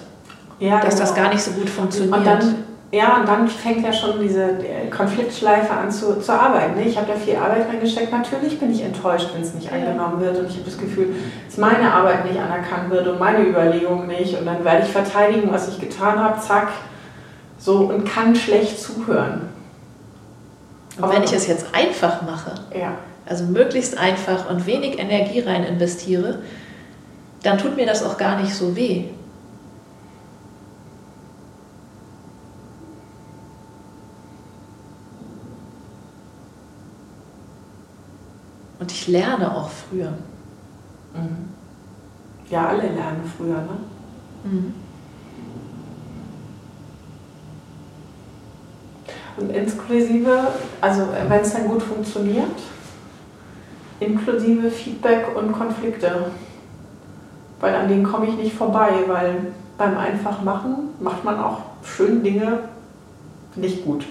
[0.61, 1.07] ja, dass genau.
[1.07, 2.17] das gar nicht so gut funktioniert.
[2.17, 2.55] Und dann,
[2.91, 4.59] ja, und dann fängt ja schon diese
[4.95, 6.77] Konfliktschleife an zu, zu arbeiten.
[6.77, 6.89] Ne?
[6.89, 8.11] Ich habe da viel Arbeit reingesteckt.
[8.13, 11.15] Natürlich bin ich enttäuscht, wenn es nicht angenommen wird und ich habe das Gefühl,
[11.47, 14.39] dass meine Arbeit nicht anerkannt wird und meine Überlegung nicht.
[14.39, 16.69] Und dann werde ich verteidigen, was ich getan habe, zack,
[17.59, 19.49] so und kann schlecht zuhören.
[21.01, 22.93] Und wenn ich es jetzt einfach mache, ja.
[23.27, 26.41] also möglichst einfach und wenig Energie rein investiere,
[27.43, 29.05] dann tut mir das auch gar nicht so weh.
[38.81, 40.13] Und ich lerne auch früher.
[41.13, 41.49] Mhm.
[42.51, 43.79] Ja, alle lernen früher, ne?
[44.45, 44.75] Mhm.
[49.37, 50.49] Und inklusive,
[50.81, 52.59] also wenn es dann gut funktioniert,
[54.01, 56.31] inklusive Feedback und Konflikte.
[57.61, 62.61] Weil an denen komme ich nicht vorbei, weil beim Einfachmachen macht man auch schön Dinge
[63.55, 64.05] nicht gut.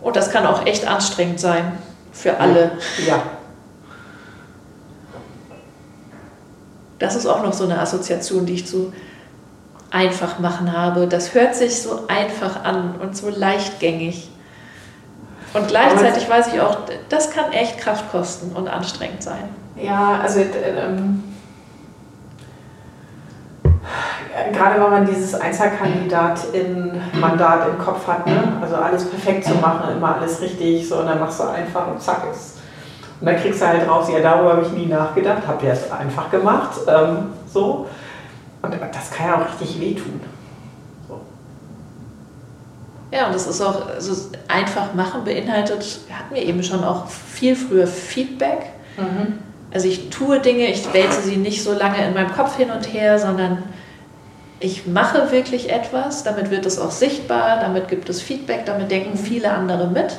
[0.00, 1.78] Und das kann auch echt anstrengend sein
[2.12, 2.72] für alle.
[3.06, 3.22] Ja.
[6.98, 8.92] Das ist auch noch so eine Assoziation, die ich zu
[9.90, 11.06] einfach machen habe.
[11.06, 14.30] Das hört sich so einfach an und so leichtgängig.
[15.52, 19.48] Und gleichzeitig weiß ich auch, das kann echt Kraft kosten und anstrengend sein.
[19.76, 21.24] Ja, also ähm,
[24.52, 28.58] gerade wenn man dieses Einzelkandidat in Mandat im Kopf hat, ne?
[28.60, 32.00] also alles perfekt zu machen, immer alles richtig, so und dann machst du einfach und
[32.00, 32.58] zack ist.
[33.20, 35.90] Und dann kriegst du halt raus, ja, darüber habe ich nie nachgedacht, habt ihr es
[35.90, 37.86] einfach gemacht, ähm, so.
[38.62, 40.20] Und das kann ja auch richtig wehtun.
[41.08, 41.20] So.
[43.10, 47.56] Ja, und das ist auch, also einfach machen beinhaltet, hatten wir eben schon auch viel
[47.56, 48.66] früher Feedback.
[48.96, 49.38] Mhm.
[49.72, 52.92] Also ich tue Dinge, ich wälze sie nicht so lange in meinem Kopf hin und
[52.92, 53.62] her, sondern
[54.60, 59.16] ich mache wirklich etwas, damit wird es auch sichtbar, damit gibt es Feedback, damit denken
[59.16, 60.18] viele andere mit.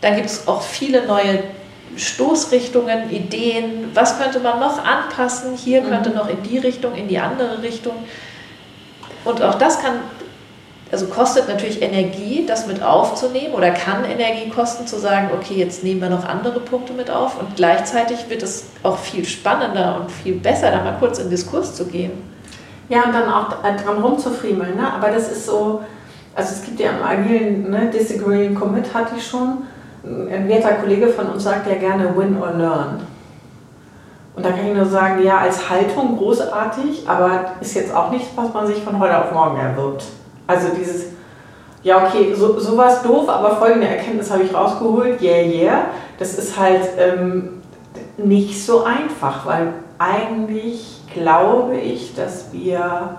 [0.00, 1.42] Dann gibt es auch viele neue
[1.96, 5.88] Stoßrichtungen, Ideen, was könnte man noch anpassen, hier mhm.
[5.88, 7.94] könnte noch in die Richtung, in die andere Richtung.
[9.24, 10.00] Und auch das kann,
[10.90, 15.84] also kostet natürlich Energie, das mit aufzunehmen oder kann Energie kosten, zu sagen, okay, jetzt
[15.84, 20.10] nehmen wir noch andere Punkte mit auf und gleichzeitig wird es auch viel spannender und
[20.10, 22.37] viel besser, da mal kurz in Diskurs zu gehen.
[22.88, 24.92] Ja, und dann auch dran rumzufriemeln, ne?
[24.92, 25.82] aber das ist so,
[26.34, 29.58] also es gibt ja im Agilen, ne, Disagree Commit hatte ich schon,
[30.04, 33.00] ein werter Kollege von uns sagt ja gerne Win or Learn.
[34.34, 38.28] Und da kann ich nur sagen, ja, als Haltung großartig, aber ist jetzt auch nichts,
[38.36, 40.04] was man sich von heute auf morgen erwirbt.
[40.46, 41.06] Also dieses,
[41.82, 45.80] ja, okay, so, sowas doof, aber folgende Erkenntnis habe ich rausgeholt, yeah, yeah.
[46.20, 47.62] Das ist halt ähm,
[48.16, 53.16] nicht so einfach, weil eigentlich glaube ich, dass wir,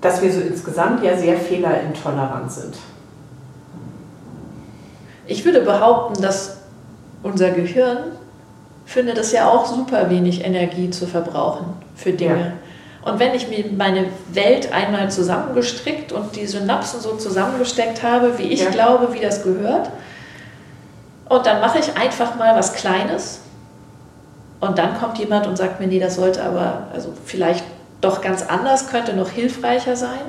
[0.00, 2.76] dass wir so insgesamt ja sehr fehlerintolerant sind.
[5.26, 6.58] Ich würde behaupten, dass
[7.22, 8.12] unser Gehirn
[8.84, 12.40] findet es ja auch super wenig Energie zu verbrauchen für Dinge.
[13.04, 13.10] Ja.
[13.10, 18.48] Und wenn ich mir meine Welt einmal zusammengestrickt und die Synapsen so zusammengesteckt habe, wie
[18.48, 18.70] ich ja.
[18.70, 19.90] glaube, wie das gehört,
[21.28, 23.41] und dann mache ich einfach mal was Kleines
[24.62, 27.64] und dann kommt jemand und sagt mir, nee, das sollte aber also vielleicht
[28.00, 30.20] doch ganz anders, könnte noch hilfreicher sein,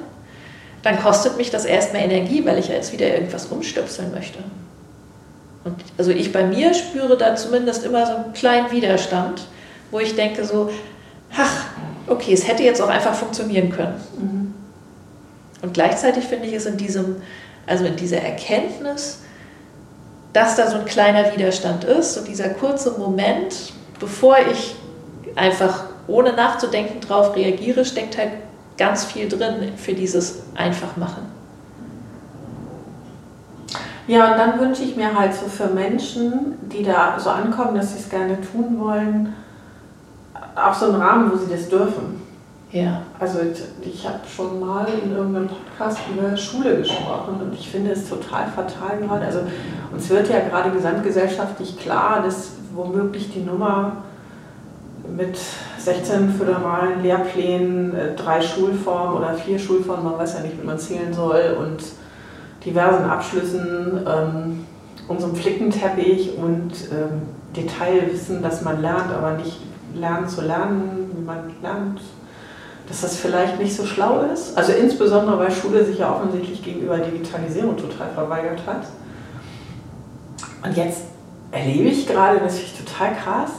[0.81, 4.39] dann kostet mich das erstmal Energie, weil ich ja jetzt wieder irgendwas umstöpseln möchte.
[5.63, 9.43] Und also ich bei mir spüre da zumindest immer so einen kleinen Widerstand,
[9.91, 10.71] wo ich denke so,
[11.37, 11.65] ach,
[12.07, 14.01] okay, es hätte jetzt auch einfach funktionieren können.
[14.17, 14.53] Mhm.
[15.61, 17.17] Und gleichzeitig finde ich es in diesem,
[17.67, 19.19] also in dieser Erkenntnis,
[20.33, 24.75] dass da so ein kleiner Widerstand ist und dieser kurze Moment, bevor ich
[25.35, 28.31] einfach ohne nachzudenken drauf reagiere, steckt halt
[28.77, 31.31] ganz viel drin für dieses Einfachmachen.
[34.05, 37.93] Ja, und dann wünsche ich mir halt so für Menschen, die da so ankommen, dass
[37.93, 39.33] sie es gerne tun wollen,
[40.55, 42.21] auch so einen Rahmen, wo sie das dürfen.
[42.73, 43.03] Ja.
[43.17, 43.39] Also
[43.81, 48.47] ich habe schon mal in irgendeinem Podcast über Schule gesprochen und ich finde es total
[48.47, 49.25] fatal gerade.
[49.25, 49.39] Also
[49.93, 53.97] uns wird ja gerade gesamtgesellschaftlich klar, dass womöglich die Nummer
[55.15, 55.37] mit
[55.77, 60.79] 16 föderalen Lehrplänen, äh, drei Schulformen oder vier Schulformen, man weiß ja nicht, wie man
[60.79, 61.83] zählen soll und
[62.65, 64.65] diversen Abschlüssen, ähm,
[65.07, 67.23] unserem Flickenteppich und ähm,
[67.55, 69.59] Detailwissen, dass man lernt, aber nicht
[69.93, 72.01] lernen zu lernen, wie man lernt,
[72.87, 74.57] dass das vielleicht nicht so schlau ist.
[74.57, 78.83] Also insbesondere, weil Schule sich ja offensichtlich gegenüber Digitalisierung total verweigert hat.
[80.63, 81.01] Und jetzt
[81.53, 83.51] erlebe ich gerade, das finde ich total krass,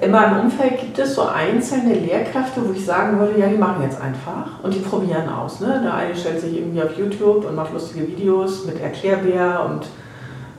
[0.00, 3.82] immer im Umfeld gibt es so einzelne Lehrkräfte, wo ich sagen würde, ja, die machen
[3.82, 5.60] jetzt einfach und die probieren aus.
[5.60, 5.80] Ne?
[5.82, 9.86] Der eine stellt sich irgendwie auf YouTube und macht lustige Videos mit Erklärbär und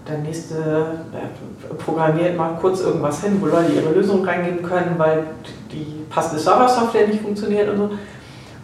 [0.07, 5.23] der nächste äh, programmiert mal kurz irgendwas hin, wo Leute ihre Lösung reingeben können, weil
[5.71, 7.89] die passende Server-Software nicht funktioniert und so.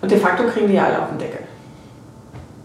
[0.02, 1.40] Und de facto kriegen die alle auf den Deckel.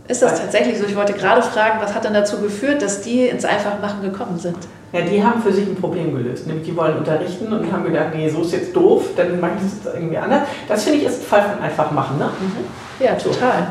[0.09, 0.87] Ist das tatsächlich so?
[0.87, 4.57] Ich wollte gerade fragen, was hat denn dazu geführt, dass die ins Einfachmachen gekommen sind?
[4.93, 6.47] Ja, die haben für sich ein Problem gelöst.
[6.47, 9.67] Nämlich die wollen unterrichten und haben gedacht, nee, so ist jetzt doof, dann mache ich
[9.67, 10.43] es jetzt irgendwie anders.
[10.67, 12.19] Das finde ich ist ein Fall von einfach machen.
[12.19, 12.25] Ne?
[12.25, 13.05] Mhm.
[13.05, 13.59] Ja, total.
[13.61, 13.67] So.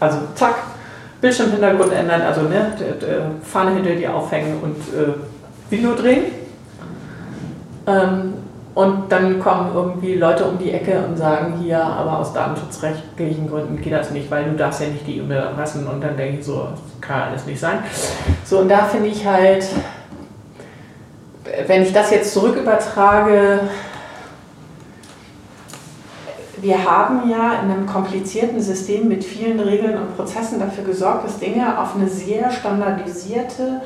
[0.00, 0.54] Also zack,
[1.20, 2.72] Bildschirmhintergrund ändern, also ne,
[3.44, 5.12] Fahne hinter dir aufhängen und äh,
[5.70, 6.24] Video drehen.
[7.86, 8.34] Ähm,
[8.74, 13.80] und dann kommen irgendwie Leute um die Ecke und sagen, hier, aber aus datenschutzrechtlichen Gründen
[13.80, 16.68] geht das nicht, weil du darfst ja nicht die E-Mail-Adressen und dann denke ich so,
[16.70, 17.78] das kann alles nicht sein.
[18.44, 19.66] So, und da finde ich halt,
[21.66, 23.60] wenn ich das jetzt zurück übertrage,
[26.62, 31.38] wir haben ja in einem komplizierten System mit vielen Regeln und Prozessen dafür gesorgt, dass
[31.38, 33.82] Dinge auf eine sehr standardisierte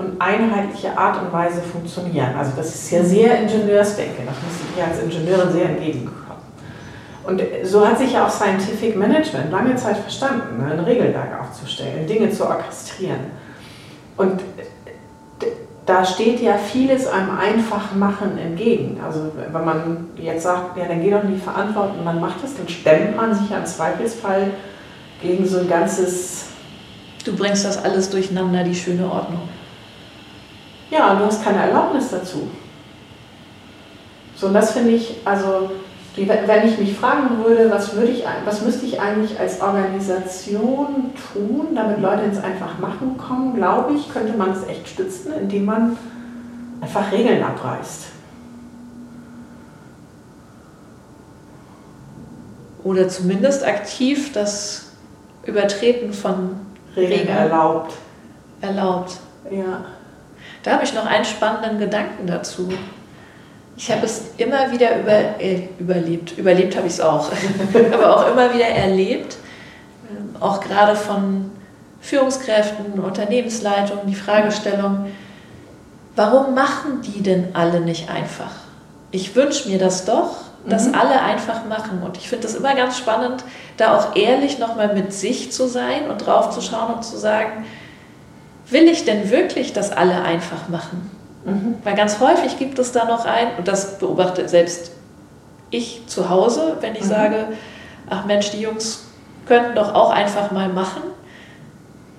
[0.00, 2.34] und einheitliche Art und Weise funktionieren.
[2.36, 6.20] Also das ist ja sehr Ingenieursdenke, das muss ich als Ingenieurin sehr entgegenkommen.
[7.22, 12.06] Und so hat sich ja auch Scientific Management lange Zeit verstanden, ne, ein Regelwerk aufzustellen,
[12.06, 13.20] Dinge zu orchestrieren.
[14.16, 14.40] Und
[15.86, 19.00] da steht ja vieles einem Einfachmachen entgegen.
[19.04, 22.68] Also wenn man jetzt sagt, ja, dann geh doch nicht verantworten, man macht es, dann
[22.68, 24.52] stemmt man sich im Zweifelsfall
[25.20, 26.46] gegen so ein ganzes...
[27.24, 29.48] Du bringst das alles durcheinander, die schöne Ordnung.
[30.90, 32.48] Ja, und du hast keine Erlaubnis dazu.
[34.36, 35.70] So, und das finde ich, also
[36.16, 41.68] wenn ich mich fragen würde, was, würde ich, was müsste ich eigentlich als Organisation tun,
[41.74, 45.96] damit Leute ins einfach machen kommen, glaube ich, könnte man es echt stützen, indem man
[46.80, 48.06] einfach Regeln abreißt.
[52.82, 54.92] Oder zumindest aktiv das
[55.44, 56.56] Übertreten von
[56.96, 57.92] Regeln, Regeln erlaubt.
[58.62, 59.18] Erlaubt.
[59.50, 59.84] Ja.
[60.62, 62.68] Da habe ich noch einen spannenden Gedanken dazu.
[63.76, 66.36] Ich habe es immer wieder über, äh, überlebt.
[66.36, 67.30] Überlebt habe ich es auch.
[67.92, 69.38] aber auch immer wieder erlebt,
[70.10, 71.50] ähm, auch gerade von
[72.00, 75.06] Führungskräften, Unternehmensleitungen, die Fragestellung,
[76.14, 78.52] warum machen die denn alle nicht einfach?
[79.10, 80.94] Ich wünsche mir das doch, dass mhm.
[80.94, 82.02] alle einfach machen.
[82.02, 83.44] Und ich finde es immer ganz spannend,
[83.76, 87.64] da auch ehrlich nochmal mit sich zu sein und drauf zu schauen und zu sagen,
[88.70, 91.10] will ich denn wirklich, dass alle einfach machen?
[91.44, 91.76] Mhm.
[91.84, 94.92] Weil ganz häufig gibt es da noch ein, und das beobachte selbst
[95.70, 97.08] ich zu Hause, wenn ich mhm.
[97.08, 97.48] sage,
[98.08, 99.04] ach Mensch, die Jungs
[99.46, 101.02] könnten doch auch einfach mal machen.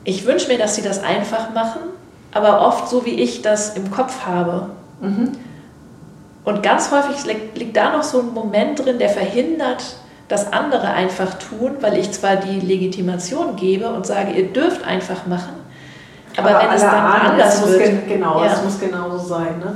[0.03, 1.81] Ich wünsche mir, dass sie das einfach machen,
[2.31, 4.69] aber oft so, wie ich das im Kopf habe.
[5.01, 5.33] Mhm.
[6.43, 9.95] Und ganz häufig liegt, liegt da noch so ein Moment drin, der verhindert,
[10.27, 15.27] dass andere einfach tun, weil ich zwar die Legitimation gebe und sage, ihr dürft einfach
[15.27, 15.53] machen,
[16.37, 18.07] aber, aber wenn es dann Ahnen, anders es wird.
[18.07, 18.53] Genau, ja.
[18.53, 19.59] es muss genauso sein.
[19.59, 19.75] Ne?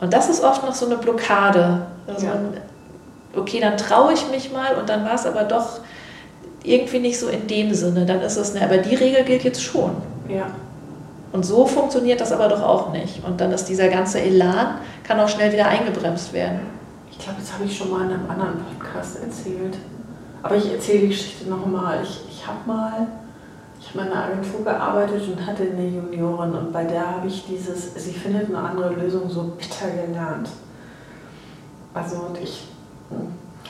[0.00, 1.86] Und das ist oft noch so eine Blockade.
[2.06, 2.32] Also ja.
[3.36, 5.80] okay, dann traue ich mich mal und dann war es aber doch
[6.62, 8.06] irgendwie nicht so in dem Sinne.
[8.06, 9.92] Dann ist es, ne, aber die Regel gilt jetzt schon.
[10.28, 10.46] Ja.
[11.32, 13.22] Und so funktioniert das aber doch auch nicht.
[13.24, 16.60] Und dann ist dieser ganze Elan, kann auch schnell wieder eingebremst werden.
[17.10, 19.76] Ich glaube, das habe ich schon mal in einem anderen Podcast erzählt.
[20.42, 21.98] Aber ich erzähle die Geschichte nochmal.
[22.02, 23.06] Ich, ich habe mal
[23.88, 27.46] ich habe in einer Agentur gearbeitet und hatte eine Juniorin und bei der habe ich
[27.46, 30.50] dieses, sie findet eine andere Lösung so bitter gelernt.
[31.94, 32.68] Also und ich,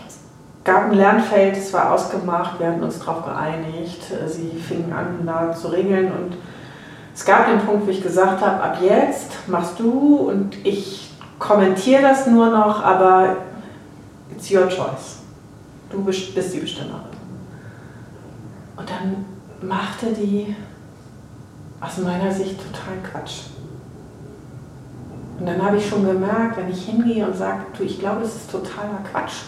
[0.09, 0.18] es
[0.64, 5.54] gab ein Lernfeld, es war ausgemacht, wir hatten uns darauf geeinigt, sie fingen an da
[5.54, 6.37] zu regeln und
[7.14, 12.02] es gab den Punkt, wo ich gesagt habe, ab jetzt machst du und ich kommentiere
[12.02, 13.37] das nur noch, aber
[14.35, 15.18] it's your choice.
[15.90, 17.00] Du bist die Bestimmerin.
[18.76, 20.55] Und dann machte die
[21.81, 23.42] aus meiner Sicht total Quatsch.
[25.38, 28.35] Und dann habe ich schon gemerkt, wenn ich hingehe und sage, du, ich glaube, das
[28.35, 29.44] ist totaler Quatsch,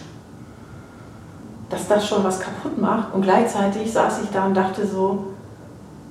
[1.68, 3.12] dass das schon was kaputt macht.
[3.12, 5.35] Und gleichzeitig saß ich da und dachte so,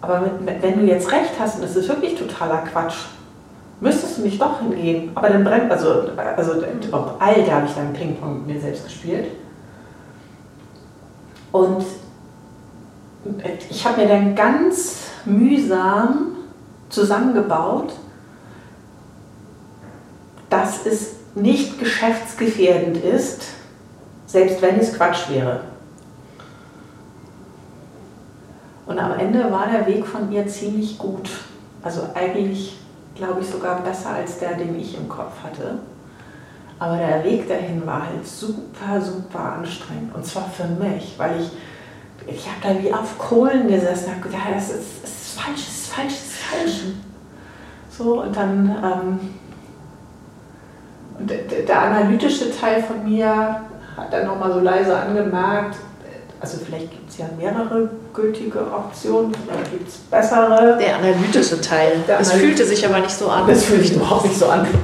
[0.01, 0.29] aber
[0.61, 3.07] wenn du jetzt recht hast und es ist wirklich totaler Quatsch,
[3.81, 5.11] müsstest du nicht doch hingehen.
[5.15, 6.53] Aber dann brennt, also, also
[6.91, 9.27] ob all da habe ich dann Ping-Pong mit mir selbst gespielt.
[11.51, 11.83] Und
[13.69, 16.35] ich habe mir dann ganz mühsam
[16.89, 17.93] zusammengebaut,
[20.49, 23.43] dass es nicht geschäftsgefährdend ist,
[24.25, 25.61] selbst wenn es Quatsch wäre.
[28.85, 31.29] Und am Ende war der Weg von ihr ziemlich gut.
[31.83, 32.79] Also eigentlich,
[33.13, 35.77] glaube ich, sogar besser als der, den ich im Kopf hatte.
[36.79, 40.15] Aber der Weg dahin war halt super, super anstrengend.
[40.15, 41.51] Und zwar für mich, weil ich
[42.31, 45.65] ich habe da wie auf Kohlen gesessen und habe gedacht, das ist, das ist falsch,
[45.65, 46.81] das ist falsch, das ist falsch.
[47.97, 49.19] So, und dann ähm,
[51.19, 51.37] und der,
[51.67, 53.61] der analytische Teil von mir
[53.97, 55.75] hat dann nochmal so leise angemerkt,
[56.41, 60.77] also vielleicht gibt es ja mehrere gültige Optionen, vielleicht gibt es bessere.
[60.79, 62.01] Der analytische Teil.
[62.07, 63.45] Es fühlte sich aber nicht so an.
[63.45, 64.65] Das fühlt sich überhaupt nicht so an.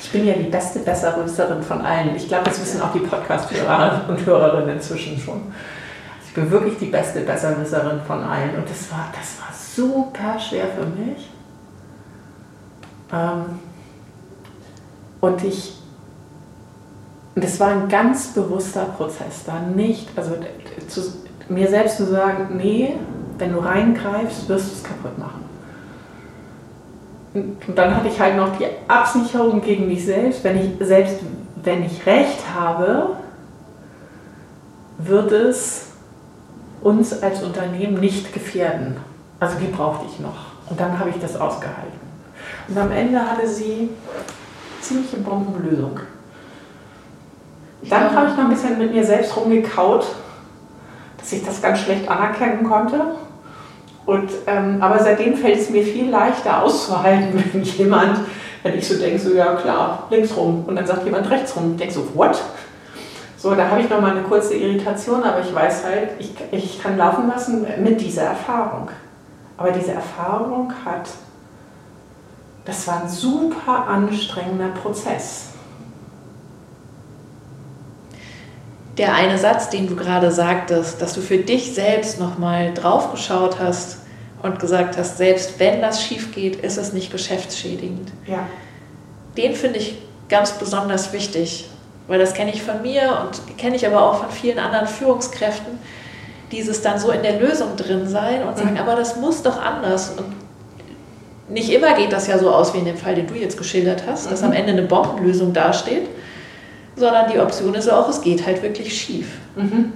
[0.00, 2.16] Ich bin ja die beste Besserwisserin von allen.
[2.16, 5.42] Ich glaube, das wissen auch die Podcast-Hörer und Hörerinnen inzwischen schon
[6.34, 8.56] bin wirklich die beste Besserwisserin von allen.
[8.56, 11.30] Und das war, das war super schwer für mich.
[13.12, 13.58] Ähm,
[15.20, 15.74] und ich,
[17.34, 20.36] das war ein ganz bewusster Prozess, da nicht, also
[20.88, 21.00] zu,
[21.48, 22.94] mir selbst zu sagen, nee,
[23.38, 25.44] wenn du reingreifst, wirst du es kaputt machen.
[27.34, 31.20] Und dann hatte ich halt noch die Absicherung gegen mich selbst, wenn ich selbst
[31.64, 33.16] wenn ich recht habe,
[34.98, 35.87] wird es
[36.80, 38.96] uns als Unternehmen nicht gefährden.
[39.40, 40.46] Also die brauchte ich noch.
[40.68, 41.98] Und dann habe ich das ausgehalten.
[42.68, 43.90] Und am Ende hatte sie
[44.80, 46.00] ziemliche Bombenlösung.
[47.82, 50.06] Dann habe ich noch ein bisschen mit mir selbst rumgekaut,
[51.18, 53.00] dass ich das ganz schlecht anerkennen konnte.
[54.04, 58.20] Und, ähm, aber seitdem fällt es mir viel leichter auszuhalten, wenn jemand,
[58.62, 61.72] wenn ich so denke, so ja klar, links rum und dann sagt jemand rechts rum.
[61.72, 62.42] Ich denke so, what?
[63.38, 66.82] So, da habe ich noch mal eine kurze Irritation, aber ich weiß halt, ich, ich
[66.82, 68.90] kann laufen lassen mit dieser Erfahrung.
[69.56, 71.08] Aber diese Erfahrung hat,
[72.64, 75.48] das war ein super anstrengender Prozess.
[78.98, 83.98] der eine Satz, den du gerade sagtest, dass du für dich selbst nochmal draufgeschaut hast
[84.42, 88.10] und gesagt hast, selbst wenn das schief geht, ist es nicht geschäftsschädigend.
[88.26, 88.46] Ja.
[89.36, 91.68] Den finde ich ganz besonders wichtig,
[92.08, 95.78] weil das kenne ich von mir und kenne ich aber auch von vielen anderen Führungskräften,
[96.50, 98.78] dieses dann so in der Lösung drin sein und sagen, mhm.
[98.78, 100.14] aber das muss doch anders.
[100.16, 103.58] Und nicht immer geht das ja so aus wie in dem Fall, den du jetzt
[103.58, 104.30] geschildert hast, mhm.
[104.30, 106.08] dass am Ende eine Bombenlösung dasteht,
[106.96, 109.28] sondern die Option ist auch, es geht halt wirklich schief.
[109.54, 109.92] Mhm.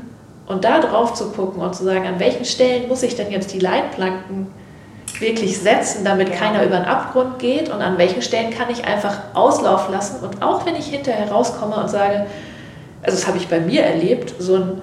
[0.46, 3.54] Und da drauf zu gucken und zu sagen, an welchen Stellen muss ich denn jetzt
[3.54, 4.48] die Leitplanken
[5.20, 6.36] wirklich setzen, damit ja.
[6.36, 10.42] keiner über den Abgrund geht und an welchen Stellen kann ich einfach Auslauf lassen und
[10.42, 12.26] auch wenn ich hinterher rauskomme und sage,
[13.02, 14.82] also das habe ich bei mir erlebt, so ein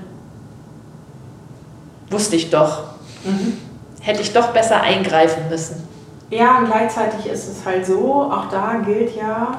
[2.10, 2.84] wusste ich doch,
[3.24, 3.58] mhm.
[4.02, 5.88] hätte ich doch besser eingreifen müssen.
[6.30, 9.58] Ja, und gleichzeitig ist es halt so, auch da gilt ja,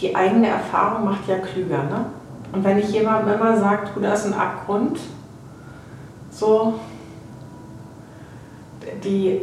[0.00, 1.78] die eigene Erfahrung macht ja klüger.
[1.78, 2.06] Ne?
[2.52, 4.98] Und wenn ich jemandem immer sage, du, da ist ein Abgrund,
[6.30, 6.74] so,
[9.04, 9.40] die,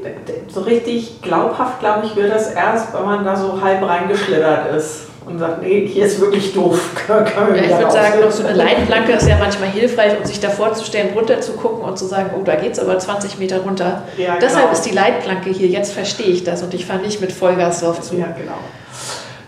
[0.47, 5.08] so richtig glaubhaft, glaube ich, wird das erst, wenn man da so halb reingeschlittert ist
[5.26, 6.80] und sagt, nee, hier ist wirklich doof.
[7.10, 10.49] ja, ich würde sagen, noch so eine Leitplanke ist ja manchmal hilfreich, um sich da
[10.49, 14.03] vorzustellen, runter zu gucken und zu sagen, oh, da geht es aber 20 Meter runter.
[14.18, 14.74] Ja, Deshalb genau.
[14.74, 18.01] ist die Leitplanke hier, jetzt verstehe ich das und ich fahre nicht mit Vollgas drauf
[18.01, 18.16] zu.
[18.16, 18.58] Ja, genau.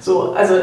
[0.01, 0.55] So, also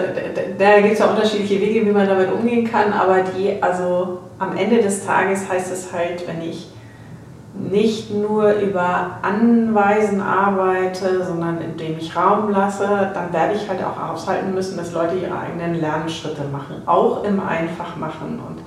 [0.59, 4.57] da gibt es ja unterschiedliche Wege, wie man damit umgehen kann, aber die, also am
[4.57, 6.69] Ende des Tages heißt es halt, wenn ich
[7.59, 14.13] nicht nur über Anweisen arbeite, sondern indem ich Raum lasse, dann werde ich halt auch
[14.13, 18.41] aushalten müssen, dass Leute ihre eigenen Lernschritte machen, auch im Einfachmachen.
[18.47, 18.59] Und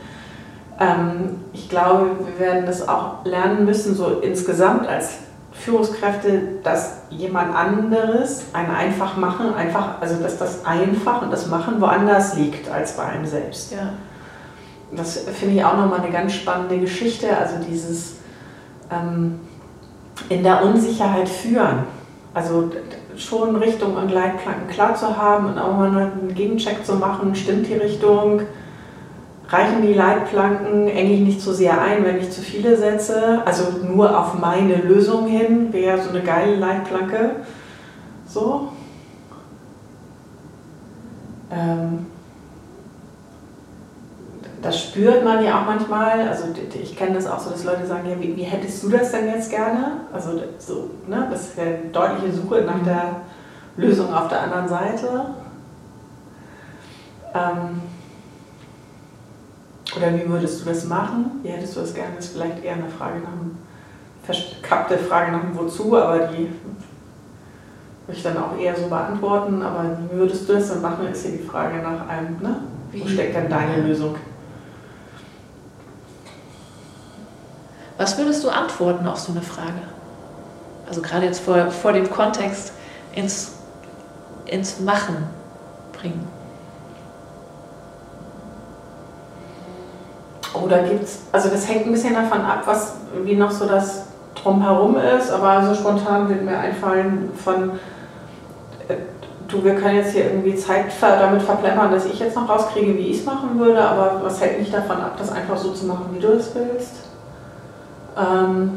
[0.80, 5.20] ähm, ich glaube, wir werden das auch lernen müssen, so insgesamt als
[5.52, 12.36] Führungskräfte, dass jemand anderes ein Einfachmachen, einfach, also dass das Einfach und das Machen woanders
[12.36, 13.74] liegt als bei einem selbst.
[13.74, 13.94] Ja.
[14.92, 18.19] Das finde ich auch nochmal eine ganz spannende Geschichte, also dieses
[18.92, 19.40] ähm,
[20.30, 21.84] in der Unsicherheit führen.
[22.34, 22.72] Also
[23.18, 27.68] schon Richtung und Leitplanken klar zu haben und auch mal einen Gegencheck zu machen, stimmt
[27.68, 28.42] die Richtung,
[29.50, 33.64] reichen die Leitplanken, enge ich nicht zu sehr ein, wenn ich zu viele setze, also
[33.84, 37.32] nur auf meine Lösung hin, wäre so eine geile Leitplanke.
[38.28, 38.70] So.
[41.52, 42.06] Ähm,
[44.62, 46.28] das spürt man ja auch manchmal.
[46.28, 46.46] Also
[46.82, 49.28] ich kenne das auch so, dass Leute sagen, ja, wie, wie, hättest du das denn
[49.28, 50.02] jetzt gerne?
[50.12, 53.22] Also so, ne, das ist ja eine deutliche Suche nach der
[53.78, 55.26] Lösung auf der anderen Seite.
[57.34, 57.82] Ähm,
[59.96, 61.40] oder wie würdest du das machen?
[61.44, 62.16] Wie hättest du das gerne?
[62.16, 63.58] Das ist vielleicht eher eine Frage nach einem,
[64.24, 66.50] verkappte Frage nach dem Wozu, aber die
[68.06, 69.62] würde ich dann auch eher so beantworten.
[69.62, 72.62] Aber wie würdest du das dann machen, ist hier die Frage nach einem, ne?
[72.92, 74.16] Wo steckt dann deine Lösung?
[78.00, 79.82] Was würdest du antworten auf so eine Frage?
[80.88, 82.72] Also gerade jetzt vor, vor dem Kontext
[83.14, 83.52] ins,
[84.46, 85.28] ins Machen
[85.92, 86.26] bringen.
[90.54, 92.94] Oder gibt es, also das hängt ein bisschen davon ab, was,
[93.24, 97.72] wie noch so das Drumherum ist, aber so spontan wird mir einfallen von,
[98.88, 98.96] äh,
[99.50, 103.08] du, wir können jetzt hier irgendwie Zeit damit verplempern, dass ich jetzt noch rauskriege, wie
[103.10, 106.08] ich es machen würde, aber was hält mich davon ab, das einfach so zu machen,
[106.14, 107.09] wie du es willst?
[108.20, 108.72] Ähm,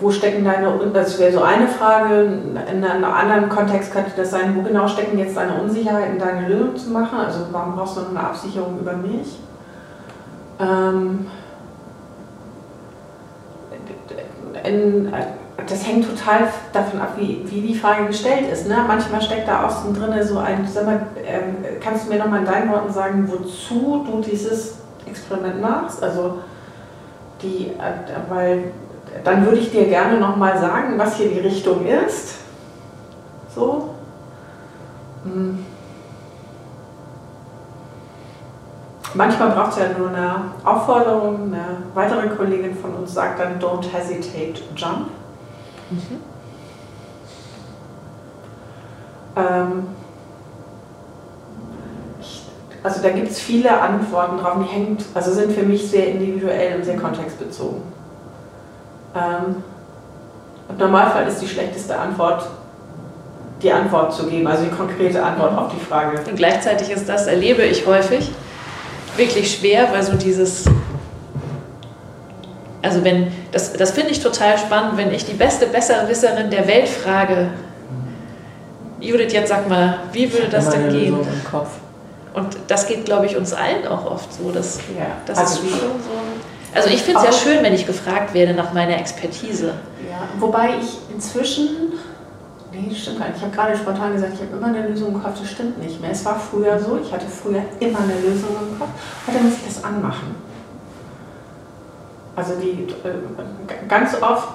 [0.00, 2.24] wo stecken deine, das wäre so eine Frage,
[2.70, 6.76] in einem anderen Kontext könnte das sein, wo genau stecken jetzt deine Unsicherheiten, deine Lösung
[6.76, 7.18] zu machen?
[7.18, 9.38] Also warum brauchst du noch eine Absicherung über mich?
[10.58, 11.26] Ähm,
[14.64, 15.12] in,
[15.66, 18.68] das hängt total davon ab, wie, wie die Frage gestellt ist.
[18.68, 18.76] Ne?
[18.86, 22.46] Manchmal steckt da außen drin so ein, sag mal, ähm, kannst du mir nochmal in
[22.46, 26.02] deinen Worten sagen, wozu du dieses Experiment machst?
[26.02, 26.38] Also
[27.44, 27.72] die,
[28.28, 28.72] weil
[29.22, 32.36] dann würde ich dir gerne nochmal sagen, was hier die Richtung ist.
[33.54, 33.90] So.
[35.24, 35.64] Hm.
[39.14, 41.52] Manchmal braucht es ja nur eine Aufforderung.
[41.52, 45.08] Eine weitere Kollegin von uns sagt dann, don't hesitate, jump.
[45.90, 46.20] Mhm.
[49.36, 49.86] Ähm,
[52.84, 56.76] also da gibt es viele Antworten drauf, die hängen, also sind für mich sehr individuell
[56.76, 57.80] und sehr kontextbezogen.
[59.16, 59.62] Ähm,
[60.68, 62.46] Im Normalfall ist die schlechteste Antwort,
[63.62, 66.18] die Antwort zu geben, also die konkrete Antwort auf die Frage.
[66.28, 68.30] Und gleichzeitig ist das, erlebe ich häufig,
[69.16, 70.66] wirklich schwer, weil so dieses,
[72.82, 76.88] also wenn, das, das finde ich total spannend, wenn ich die beste Besserwisserin der Welt
[76.88, 77.48] frage,
[79.00, 81.14] Judith, jetzt sag mal, wie würde das denn gehen?
[81.14, 81.68] Im Kopf.
[82.34, 84.50] Und das geht, glaube ich, uns allen auch oft so.
[84.50, 85.06] Dass, Ja.
[85.24, 86.74] das Also ist schon so.
[86.74, 89.74] Also ich finde es ja schön, wenn ich gefragt werde nach meiner Expertise.
[90.10, 91.92] Ja, wobei ich inzwischen,
[92.72, 93.36] nee, das stimmt gar nicht.
[93.38, 96.00] Ich habe gerade spontan gesagt, ich habe immer eine Lösung im Kopf, das stimmt nicht
[96.00, 96.10] mehr.
[96.10, 98.88] Es war früher so, ich hatte früher immer eine Lösung im Kopf,
[99.28, 100.34] heute muss ich das anmachen.
[102.34, 104.48] Also die äh, ganz oft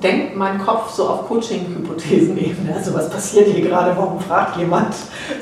[0.00, 2.72] denkt mein Kopf so auf Coaching-Hypothesen-Ebene.
[2.76, 4.94] Also was passiert hier gerade, warum fragt jemand?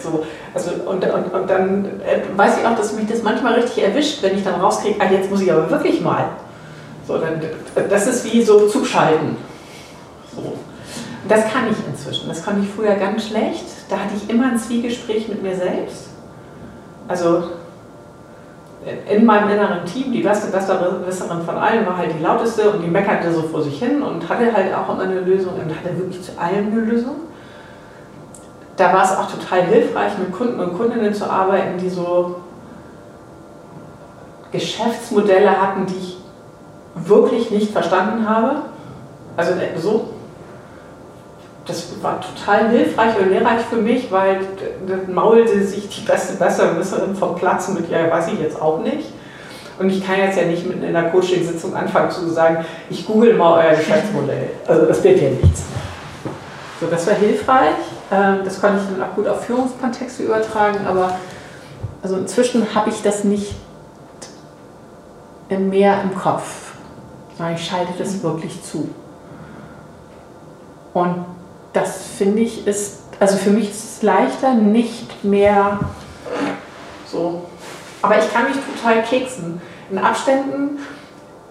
[0.02, 0.24] So,
[0.56, 4.22] also und, und, und dann äh, weiß ich auch, dass mich das manchmal richtig erwischt,
[4.22, 6.30] wenn ich dann rauskriege, ah, jetzt muss ich aber wirklich mal.
[7.06, 7.40] So, dann,
[7.88, 9.36] das ist wie so zuschalten.
[10.34, 10.54] So.
[11.28, 12.28] Das kann ich inzwischen.
[12.28, 13.64] Das konnte ich früher ganz schlecht.
[13.90, 16.08] Da hatte ich immer ein Zwiegespräch mit mir selbst.
[17.06, 17.44] Also
[19.10, 22.88] in meinem inneren Team, die beste Besserwisserin von allen war halt die lauteste und die
[22.88, 26.22] meckerte so vor sich hin und hatte halt auch immer eine Lösung und hatte wirklich
[26.22, 27.25] zu allem eine Lösung.
[28.76, 32.36] Da war es auch total hilfreich, mit Kunden und Kundinnen zu arbeiten, die so
[34.52, 36.16] Geschäftsmodelle hatten, die ich
[36.94, 38.56] wirklich nicht verstanden habe.
[39.36, 40.08] Also äh, so,
[41.66, 44.40] das war total hilfreich und lehrreich für mich, weil
[44.86, 49.08] dann maulte sich die beste Besserwisserin vom Platz mit, ja, weiß ich jetzt auch nicht.
[49.78, 53.34] Und ich kann jetzt ja nicht mitten in der Coaching-Sitzung anfangen zu sagen, ich google
[53.34, 54.50] mal euer Geschäftsmodell.
[54.66, 55.64] Also das wird ja nichts.
[56.80, 57.74] So, das war hilfreich.
[58.10, 61.18] Ähm, Das konnte ich dann auch gut auf Führungskontexte übertragen, aber
[62.02, 63.56] also inzwischen habe ich das nicht
[65.48, 66.72] mehr im Kopf,
[67.36, 68.88] sondern ich schalte das wirklich zu.
[70.92, 71.24] Und
[71.72, 75.78] das finde ich ist, also für mich ist es leichter, nicht mehr
[77.10, 77.42] so.
[78.02, 79.60] Aber ich kann mich total keksen.
[79.90, 80.78] In Abständen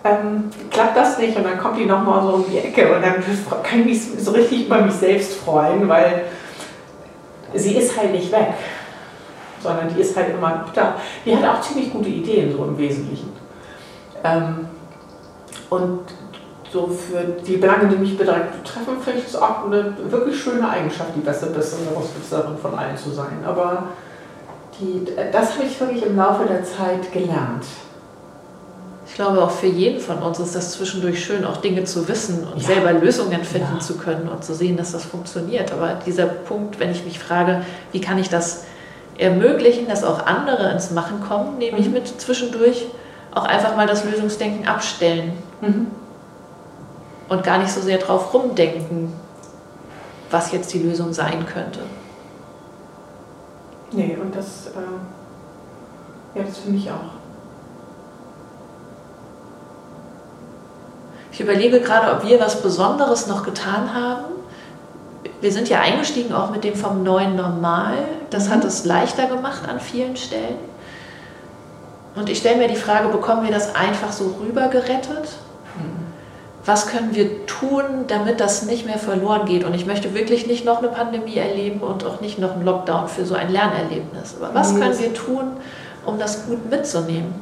[0.03, 3.15] ähm, klappt das nicht und dann kommt die nochmal so um die Ecke und dann
[3.63, 6.23] kann ich mich so richtig über mich selbst freuen, weil
[7.55, 8.53] sie ist halt nicht weg,
[9.61, 10.95] sondern die ist halt immer noch da.
[11.25, 13.31] Die hat auch ziemlich gute Ideen so im Wesentlichen.
[14.23, 14.67] Ähm,
[15.69, 16.01] und
[16.71, 20.69] so für die Belange, die mich direkt betreffen, finde ich es auch eine wirklich schöne
[20.69, 23.43] Eigenschaft, die beste Besserwisserin von allen zu sein.
[23.45, 23.83] Aber
[24.79, 27.65] die, das habe ich wirklich im Laufe der Zeit gelernt.
[29.07, 32.43] Ich glaube, auch für jeden von uns ist das zwischendurch schön, auch Dinge zu wissen
[32.43, 32.67] und Ja.
[32.67, 33.79] selber Lösungen finden Ja.
[33.79, 35.71] zu können und zu sehen, dass das funktioniert.
[35.71, 38.63] Aber dieser Punkt, wenn ich mich frage, wie kann ich das
[39.17, 41.93] ermöglichen, dass auch andere ins Machen kommen, nehme ich Mhm.
[41.93, 42.87] mit zwischendurch
[43.33, 45.87] auch einfach mal das Lösungsdenken abstellen Mhm.
[47.29, 49.13] und gar nicht so sehr drauf rumdenken,
[50.31, 51.79] was jetzt die Lösung sein könnte.
[53.91, 57.13] Nee, und das, äh, ja, das finde ich auch.
[61.35, 64.23] Ich überlege gerade, ob wir was Besonderes noch getan haben.
[65.41, 67.97] Wir sind ja eingestiegen auch mit dem vom neuen Normal.
[68.29, 68.51] Das Mhm.
[68.53, 70.55] hat es leichter gemacht an vielen Stellen.
[72.15, 75.27] Und ich stelle mir die Frage, bekommen wir das einfach so rübergerettet?
[76.63, 79.65] Was können wir tun, damit das nicht mehr verloren geht?
[79.65, 83.09] Und ich möchte wirklich nicht noch eine Pandemie erleben und auch nicht noch einen Lockdown
[83.09, 84.37] für so ein Lernerlebnis.
[84.39, 85.57] Aber was können wir tun,
[86.05, 87.35] um das gut mitzunehmen?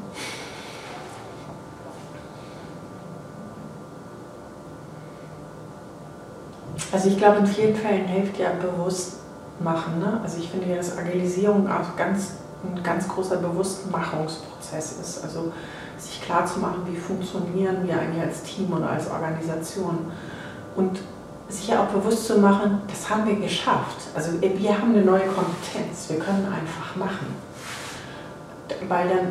[6.93, 9.13] Also ich glaube, in vielen Fällen hilft ja bewusst
[9.59, 9.99] machen.
[9.99, 10.19] Ne?
[10.21, 12.33] Also ich finde ja, dass Agilisierung auch ganz,
[12.63, 15.23] ein ganz großer Bewusstmachungsprozess ist.
[15.23, 15.51] Also
[15.97, 20.11] sich klar zu machen, wie funktionieren wir eigentlich als Team oder als Organisation.
[20.75, 20.99] Und
[21.49, 23.97] sich ja auch bewusst zu machen, das haben wir geschafft.
[24.13, 27.35] Also wir haben eine neue Kompetenz, wir können einfach machen.
[28.87, 29.27] Weil dann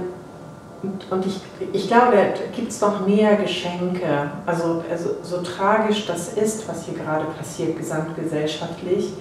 [0.83, 1.41] und, und ich,
[1.73, 2.23] ich glaube, da
[2.55, 4.31] gibt es noch mehr Geschenke.
[4.47, 9.13] Also, also so tragisch das ist, was hier gerade passiert, gesamtgesellschaftlich,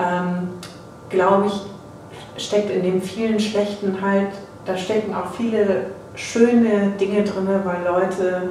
[0.00, 0.48] ähm,
[1.08, 4.28] glaube ich, steckt in dem vielen Schlechten halt,
[4.64, 8.50] da stecken auch viele schöne Dinge drin, weil Leute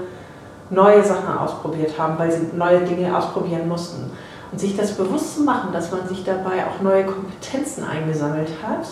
[0.70, 4.10] neue Sachen ausprobiert haben, weil sie neue Dinge ausprobieren mussten.
[4.52, 8.88] Und sich das bewusst zu machen, dass man sich dabei auch neue Kompetenzen eingesammelt hat,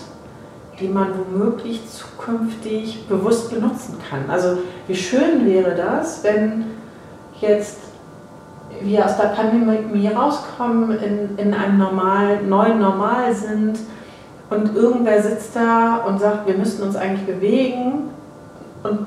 [0.80, 4.30] die man womöglich zukünftig bewusst benutzen kann.
[4.30, 4.58] Also
[4.88, 6.66] wie schön wäre das, wenn
[7.40, 7.80] jetzt
[8.82, 13.80] wir aus der Pandemie rauskommen, in, in einem normalen, neuen Normal sind
[14.50, 18.10] und irgendwer sitzt da und sagt, wir müssten uns eigentlich bewegen
[18.84, 19.06] und,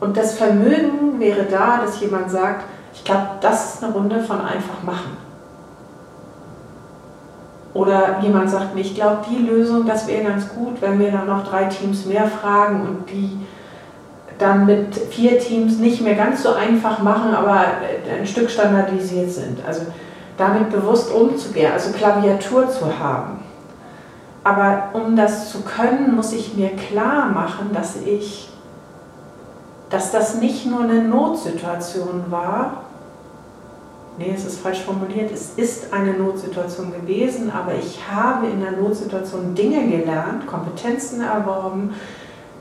[0.00, 2.64] und das Vermögen wäre da, dass jemand sagt,
[2.94, 5.27] ich glaube, das ist eine Runde von einfach machen.
[7.74, 11.26] Oder jemand sagt mir, ich glaube, die Lösung, das wäre ganz gut, wenn wir dann
[11.26, 13.38] noch drei Teams mehr fragen und die
[14.38, 17.64] dann mit vier Teams nicht mehr ganz so einfach machen, aber
[18.18, 19.58] ein Stück standardisiert sind.
[19.66, 19.82] Also
[20.36, 23.40] damit bewusst umzugehen, also Klaviatur zu haben.
[24.44, 28.48] Aber um das zu können, muss ich mir klar machen, dass ich,
[29.90, 32.84] dass das nicht nur eine Notsituation war.
[34.18, 35.30] Nee, es ist falsch formuliert.
[35.30, 41.94] Es ist eine Notsituation gewesen, aber ich habe in der Notsituation Dinge gelernt, Kompetenzen erworben,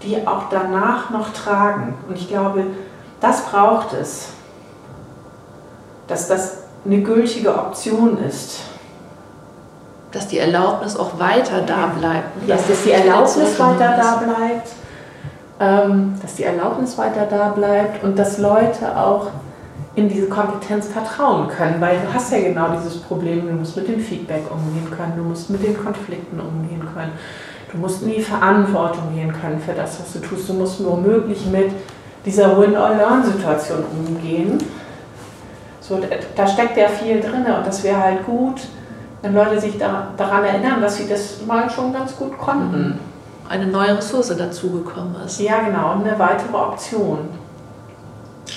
[0.04, 1.96] die auch danach noch tragen.
[2.08, 2.64] Und ich glaube,
[3.20, 4.28] das braucht es,
[6.08, 8.60] dass das eine gültige Option ist.
[10.12, 12.48] Dass die Erlaubnis auch weiter da bleibt.
[12.48, 14.70] Ja, dass, dass die Erlaubnis weiter da bleibt.
[15.60, 19.32] Ähm, dass die Erlaubnis weiter da bleibt und dass Leute auch
[19.98, 23.88] in diese Kompetenz vertrauen können, weil du hast ja genau dieses Problem, du musst mit
[23.88, 27.14] dem Feedback umgehen können, du musst mit den Konflikten umgehen können,
[27.72, 31.48] du musst in die Verantwortung gehen können für das, was du tust, du musst womöglich
[31.48, 31.72] mit
[32.24, 34.60] dieser Win-or-Learn-Situation umgehen.
[35.82, 36.00] So,
[36.36, 38.68] da steckt ja viel drin und das wäre halt gut,
[39.24, 42.90] wenn Leute sich da, daran erinnern, dass sie das mal schon ganz gut konnten.
[42.90, 43.00] Mhm.
[43.50, 45.40] Eine neue Ressource dazugekommen ist.
[45.40, 47.47] Ja, genau, eine weitere Option.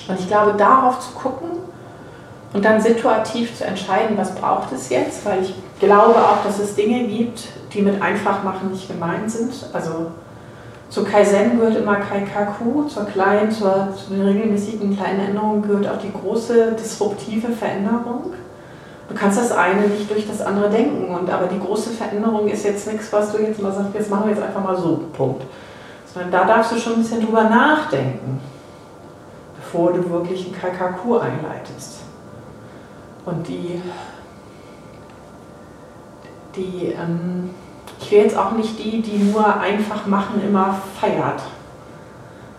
[0.09, 1.51] Und ich glaube, darauf zu gucken
[2.53, 6.75] und dann situativ zu entscheiden, was braucht es jetzt, weil ich glaube auch, dass es
[6.75, 9.53] Dinge gibt, die mit Einfachmachen nicht gemeint sind.
[9.73, 10.11] Also
[10.89, 15.99] zu Kaizen gehört immer Kaikaku, zur kleinen, zur, zu den regelmäßigen kleinen Änderungen gehört auch
[15.99, 18.33] die große disruptive Veränderung.
[19.09, 22.65] Du kannst das eine nicht durch das andere denken, und, aber die große Veränderung ist
[22.65, 25.45] jetzt nichts, was du jetzt mal sagst, jetzt machen wir jetzt einfach mal so, Punkt.
[26.13, 28.41] Sondern da darfst du schon ein bisschen drüber nachdenken,
[29.71, 32.01] bevor du wirklich ein Kaikaku einleitest.
[33.25, 33.81] Und die,
[36.57, 37.51] die ähm,
[38.01, 41.43] ich wäre jetzt auch nicht die, die nur einfach machen immer feiert.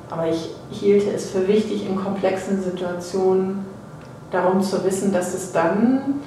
[0.09, 3.65] Aber ich hielte es für wichtig, in komplexen Situationen
[4.29, 6.21] darum zu wissen, dass es dann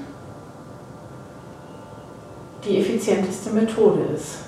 [2.65, 4.39] die effizienteste Methode ist.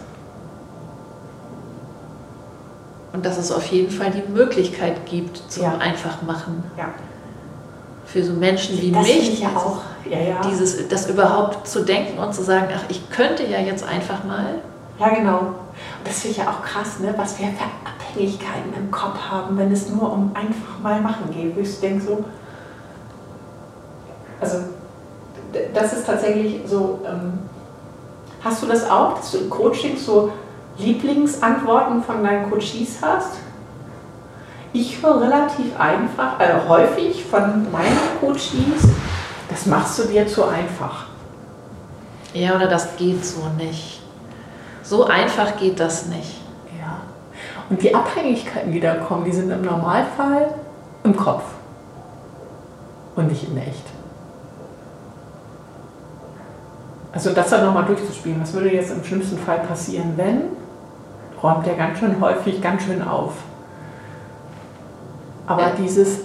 [3.16, 5.78] Und dass es auf jeden Fall die Möglichkeit gibt zum ja.
[5.78, 6.62] Einfachmachen.
[6.76, 6.90] Ja.
[8.04, 9.32] Für so Menschen wie das mich.
[9.32, 9.78] Ich ja auch.
[10.04, 10.40] Ja, ja.
[10.42, 14.56] Dieses, das überhaupt zu denken und zu sagen, ach, ich könnte ja jetzt einfach mal.
[15.00, 15.38] Ja, genau.
[15.38, 15.54] Und
[16.04, 17.14] das finde ich ja auch krass, ne?
[17.16, 21.56] was wir für Abhängigkeiten im Kopf haben, wenn es nur um einfach mal machen geht.
[21.56, 22.22] Wo ich denke so,
[24.42, 24.58] also
[25.72, 27.38] das ist tatsächlich so, ähm,
[28.44, 30.32] hast du das auch, dass du im Coaching so
[30.79, 33.35] Lieblingsantworten von deinen Coaches hast?
[34.72, 38.89] Ich höre relativ einfach, äh, häufig von meinen Coaches,
[39.49, 41.07] das machst du dir zu einfach.
[42.35, 44.03] Ja, oder das geht so nicht.
[44.83, 46.41] So einfach geht das nicht.
[46.79, 46.99] Ja.
[47.70, 50.55] Und die Abhängigkeiten, die da kommen, die sind im Normalfall
[51.05, 51.45] im Kopf
[53.14, 53.87] und nicht in echt.
[57.12, 60.43] Also das dann nochmal durchzuspielen, was würde jetzt im schlimmsten Fall passieren, wenn,
[61.47, 63.32] räumt er ganz schön häufig ganz schön auf.
[65.47, 65.72] Aber ja.
[65.78, 66.20] dieses,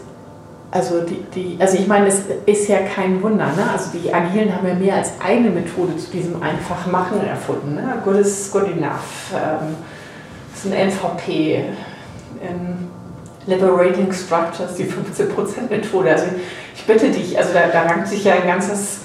[0.71, 3.69] also die, die, also ich meine, es ist ja kein Wunder, ne?
[3.71, 7.75] Also die Agilen haben ja mehr als eine Methode zu diesem Einfachmachen erfunden.
[7.75, 8.01] Ne?
[8.03, 9.31] Good is good enough.
[9.33, 9.75] Ähm,
[10.51, 11.65] das ist ein MVP.
[12.41, 12.89] Ähm,
[13.47, 16.11] Liberating Structures, die 15%-Methode.
[16.11, 16.25] Also
[16.75, 19.01] ich bitte dich, also da, da rankt sich ja ein ganzes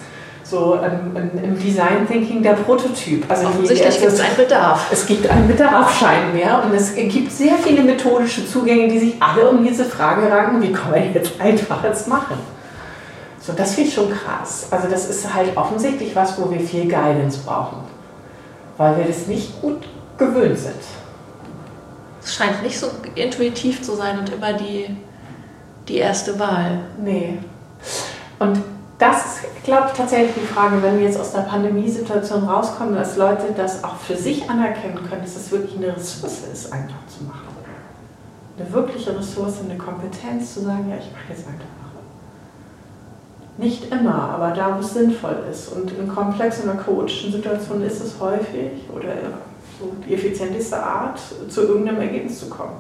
[0.49, 3.29] so ähm, im Design Thinking der Prototyp.
[3.29, 4.87] Also Offensichtlich gibt es einen Bedarf.
[4.93, 9.49] Es gibt einen Bedarf scheinbar und es gibt sehr viele methodische Zugänge, die sich alle
[9.49, 12.39] um diese Frage ranken, wie kann man jetzt einfaches machen.
[13.41, 14.69] So, das finde ich schon krass.
[14.71, 17.79] Also das ist halt offensichtlich was, wo wir viel Guidance brauchen,
[18.77, 19.83] weil wir das nicht gut
[20.17, 20.75] gewöhnt sind.
[22.23, 24.97] Es scheint nicht so intuitiv zu sein und immer die,
[25.89, 26.81] die erste Wahl.
[27.01, 27.39] Nee.
[28.41, 28.63] Und
[28.99, 33.17] das ist, glaube ich, tatsächlich die Frage, wenn wir jetzt aus der Pandemiesituation rauskommen, dass
[33.17, 37.25] Leute das auch für sich anerkennen können, dass es wirklich eine Ressource ist, einfach zu
[37.25, 37.47] machen.
[38.59, 41.67] Eine wirkliche Ressource, eine Kompetenz zu sagen, ja, ich mache jetzt einfach.
[43.59, 45.69] Nicht immer, aber da, wo es sinnvoll ist.
[45.69, 49.13] Und in komplexen oder chaotischen Situationen ist es häufig oder
[49.79, 51.19] so die effizienteste Art,
[51.49, 52.77] zu irgendeinem Ergebnis zu kommen.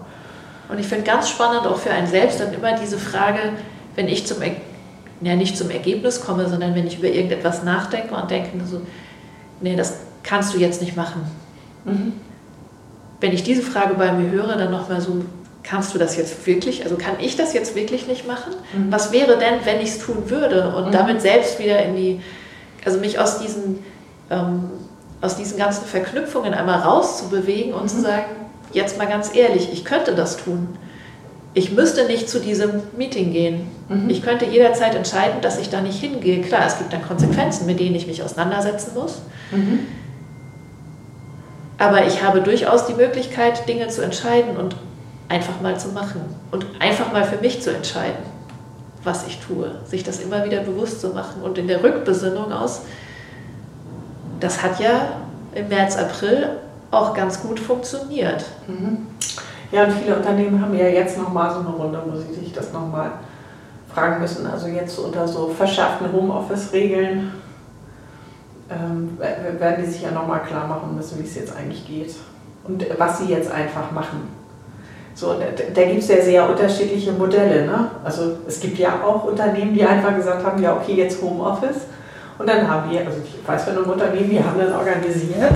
[0.68, 3.52] Und ich finde ganz spannend auch für einen selbst dann immer diese Frage,
[3.94, 4.75] wenn ich zum Ergebnis
[5.20, 8.80] ja nicht zum Ergebnis komme, sondern wenn ich über irgendetwas nachdenke und denke, so,
[9.60, 11.22] nee, das kannst du jetzt nicht machen.
[11.84, 12.12] Mhm.
[13.20, 15.24] Wenn ich diese Frage bei mir höre, dann nochmal so,
[15.62, 18.52] kannst du das jetzt wirklich, also kann ich das jetzt wirklich nicht machen?
[18.76, 18.92] Mhm.
[18.92, 20.74] Was wäre denn, wenn ich es tun würde?
[20.76, 20.92] Und mhm.
[20.92, 22.20] damit selbst wieder in die,
[22.84, 23.82] also mich aus diesen,
[24.30, 24.70] ähm,
[25.22, 28.02] aus diesen ganzen Verknüpfungen einmal rauszubewegen und zu mhm.
[28.02, 28.24] sagen,
[28.72, 30.76] jetzt mal ganz ehrlich, ich könnte das tun
[31.56, 33.66] ich müsste nicht zu diesem Meeting gehen.
[33.88, 34.10] Mhm.
[34.10, 36.42] Ich könnte jederzeit entscheiden, dass ich da nicht hingehe.
[36.42, 39.22] Klar, es gibt dann Konsequenzen, mit denen ich mich auseinandersetzen muss.
[39.50, 39.78] Mhm.
[41.78, 44.76] Aber ich habe durchaus die Möglichkeit, Dinge zu entscheiden und
[45.30, 48.22] einfach mal zu machen und einfach mal für mich zu entscheiden,
[49.02, 49.76] was ich tue.
[49.86, 52.82] Sich das immer wieder bewusst zu machen und in der Rückbesinnung aus,
[54.40, 55.22] das hat ja
[55.54, 56.50] im März, April
[56.90, 58.44] auch ganz gut funktioniert.
[58.66, 59.06] Mhm.
[59.72, 62.72] Ja, und viele Unternehmen haben ja jetzt nochmal so eine Runde, wo sie sich das
[62.72, 63.12] nochmal
[63.92, 64.46] fragen müssen.
[64.46, 67.32] Also jetzt unter so verschärften Homeoffice-Regeln
[68.70, 72.14] ähm, werden die sich ja nochmal klar machen müssen, wie es jetzt eigentlich geht
[72.64, 74.28] und was sie jetzt einfach machen.
[75.14, 75.34] So,
[75.74, 77.64] da, gibt es ja sehr unterschiedliche Modelle.
[77.64, 77.90] Ne?
[78.04, 81.86] Also es gibt ja auch Unternehmen, die einfach gesagt haben, ja okay, jetzt Homeoffice.
[82.38, 85.54] Und dann haben wir, also ich weiß von einem Unternehmen, die haben dann organisiert,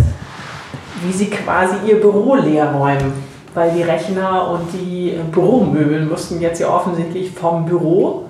[1.02, 3.12] wie sie quasi ihr Büro leer räumen.
[3.54, 8.26] Weil die Rechner und die Büromöbel mussten jetzt ja offensichtlich vom Büro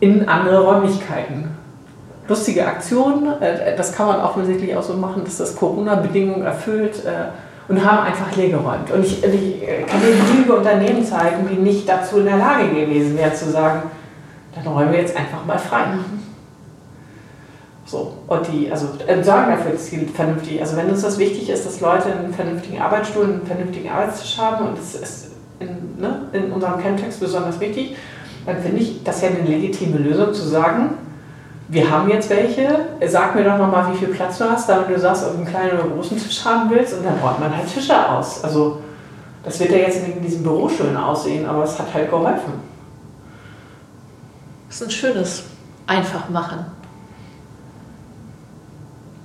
[0.00, 1.50] in andere Räumlichkeiten.
[2.28, 7.70] Lustige Aktion, äh, das kann man offensichtlich auch so machen, dass das Corona-Bedingungen erfüllt äh,
[7.70, 8.90] und haben einfach leergeräumt.
[8.90, 13.16] Und ich, ich kann dir genügend Unternehmen zeigen, die nicht dazu in der Lage gewesen
[13.16, 13.82] wären zu sagen,
[14.54, 15.84] dann räumen wir jetzt einfach mal frei.
[17.86, 21.48] So, und die, also äh, sorgen dafür, dass sie vernünftig, also wenn uns das wichtig
[21.48, 25.30] ist, dass Leute einen vernünftigen Arbeitsstuhl, einen vernünftigen Arbeitstisch haben und das ist
[25.60, 27.96] in, ne, in unserem Kerntext besonders wichtig,
[28.44, 30.94] dann finde ich das ja eine legitime Lösung zu sagen,
[31.68, 34.98] wir haben jetzt welche, sag mir doch nochmal, wie viel Platz du hast, damit du
[34.98, 37.72] sagst, ob du einen kleinen oder großen Tisch haben willst und dann räumt man halt
[37.72, 38.42] Tische aus.
[38.42, 38.78] Also
[39.44, 42.52] das wird ja jetzt in diesem Büro schön aussehen, aber es hat halt geholfen.
[44.68, 45.44] Das ist ein schönes
[45.86, 46.66] einfach machen.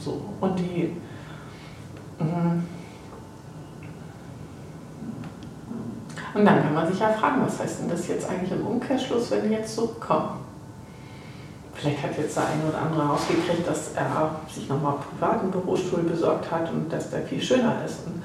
[0.03, 0.95] So, und die
[2.19, 2.63] mhm.
[6.33, 9.29] und dann kann man sich ja fragen, was heißt denn das jetzt eigentlich im Umkehrschluss,
[9.31, 10.39] wenn die jetzt zurückkommen?
[11.73, 16.03] Vielleicht hat jetzt der eine oder andere rausgekriegt, dass er sich nochmal privat einen Bürostuhl
[16.03, 18.05] besorgt hat und dass der viel schöner ist.
[18.05, 18.23] Und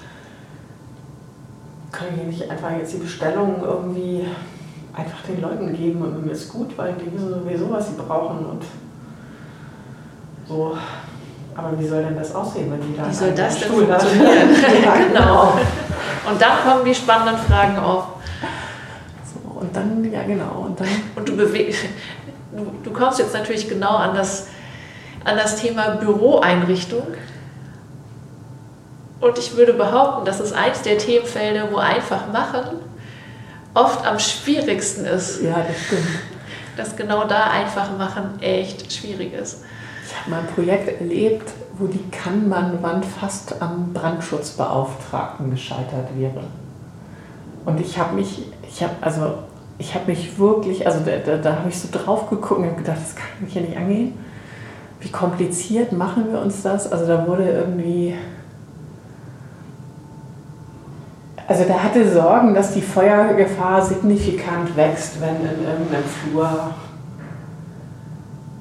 [1.90, 4.26] können die nicht einfach jetzt die Bestellungen irgendwie
[4.92, 8.44] einfach den Leuten geben und mir ist gut, weil die wissen sowieso, was sie brauchen
[8.46, 8.64] und
[10.48, 10.76] so.
[11.56, 14.48] Aber wie soll denn das aussehen, wenn die da Wie soll das denn Stuhl funktionieren?
[14.84, 15.58] ja, genau.
[16.28, 18.04] Und dann kommen die spannenden Fragen auf.
[19.24, 20.66] So, und dann, ja genau.
[20.66, 21.84] Und, dann und du bewegst
[22.56, 24.48] du, du kommst jetzt natürlich genau an das,
[25.24, 27.06] an das Thema Büroeinrichtung.
[29.20, 32.80] Und ich würde behaupten, dass es eins der Themenfelder, wo einfach machen
[33.72, 35.42] oft am schwierigsten ist.
[35.42, 36.06] Ja, das stimmt.
[36.76, 39.64] Dass genau da einfach machen echt schwierig ist.
[40.16, 46.44] Ich habe mal ein Projekt erlebt, wo die Kanban-Wand fast am Brandschutzbeauftragten gescheitert wäre.
[47.66, 49.34] Und ich habe mich, ich habe also
[49.78, 52.96] ich habe mich wirklich, also da, da, da habe ich so drauf geguckt und gedacht,
[52.98, 54.14] das kann mich ja nicht angehen.
[55.00, 56.90] Wie kompliziert machen wir uns das?
[56.90, 58.14] Also da wurde irgendwie,
[61.46, 66.70] also der hatte Sorgen, dass die Feuergefahr signifikant wächst, wenn in irgendeinem Flur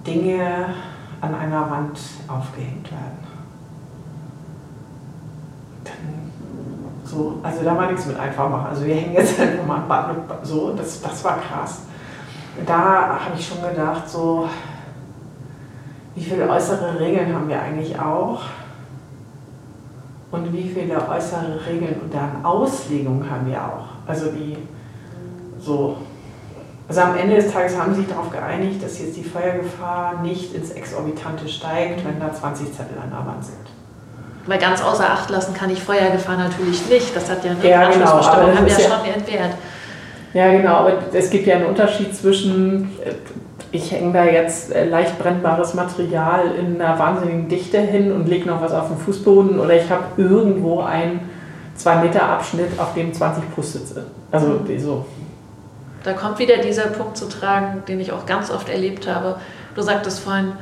[0.05, 0.73] Dinge
[1.25, 3.35] an einer Wand aufgehängt werden.
[7.03, 8.67] So, also da war nichts mit einfach machen.
[8.69, 11.81] Also wir hängen jetzt einfach mal so, das, das war krass.
[12.65, 14.49] Da habe ich schon gedacht, so,
[16.15, 18.41] wie viele äußere Regeln haben wir eigentlich auch?
[20.31, 23.87] Und wie viele äußere Regeln und deren Auslegung haben wir auch?
[24.07, 24.57] Also die
[25.59, 25.97] so.
[26.87, 30.53] Also am Ende des Tages haben sie sich darauf geeinigt, dass jetzt die Feuergefahr nicht
[30.53, 33.57] ins Exorbitante steigt, wenn da 20 Zettel an der Wand sind.
[34.45, 37.15] Weil ganz außer Acht lassen kann ich Feuergefahr natürlich nicht.
[37.15, 39.55] Das hat ja eine ja, genau, haben wir ja, schon entwehrt.
[40.35, 42.91] Ja, genau, aber es gibt ja einen Unterschied zwischen,
[43.71, 48.47] ich hänge da jetzt äh, leicht brennbares Material in einer wahnsinnigen Dichte hin und lege
[48.47, 51.21] noch was auf den Fußboden oder ich habe irgendwo einen
[51.75, 54.05] 2 Meter Abschnitt, auf dem 20 Plus sitze.
[54.31, 54.79] Also mhm.
[54.79, 55.05] so.
[56.05, 59.41] Da kommt wieder dieser Punkt zu tragen, den ich auch ganz oft erlebt habe.
[59.75, 60.53] Du sagtest vorhin,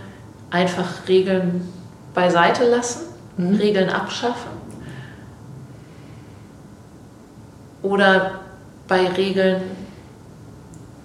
[0.49, 1.71] einfach Regeln
[2.15, 3.55] beiseite lassen mhm.
[3.55, 4.51] Regeln abschaffen
[7.81, 8.39] oder
[8.87, 9.61] bei Regeln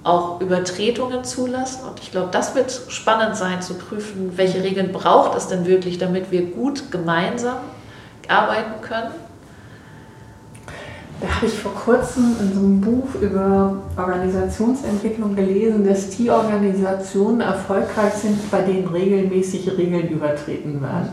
[0.04, 1.86] auch Übertretungen zulassen.
[1.88, 5.98] Und ich glaube, das wird spannend sein zu prüfen, welche Regeln braucht es denn wirklich,
[5.98, 7.58] damit wir gut gemeinsam
[8.28, 9.10] arbeiten können.
[11.20, 17.40] Da habe ich vor kurzem in so einem Buch über Organisationsentwicklung gelesen, dass die Organisationen
[17.40, 21.08] erfolgreich sind, bei denen regelmäßig Regeln übertreten werden.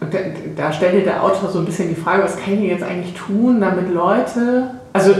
[0.00, 0.18] Und da,
[0.56, 3.60] da stellte der Autor so ein bisschen die Frage, was kann ich jetzt eigentlich tun,
[3.60, 5.12] damit Leute, also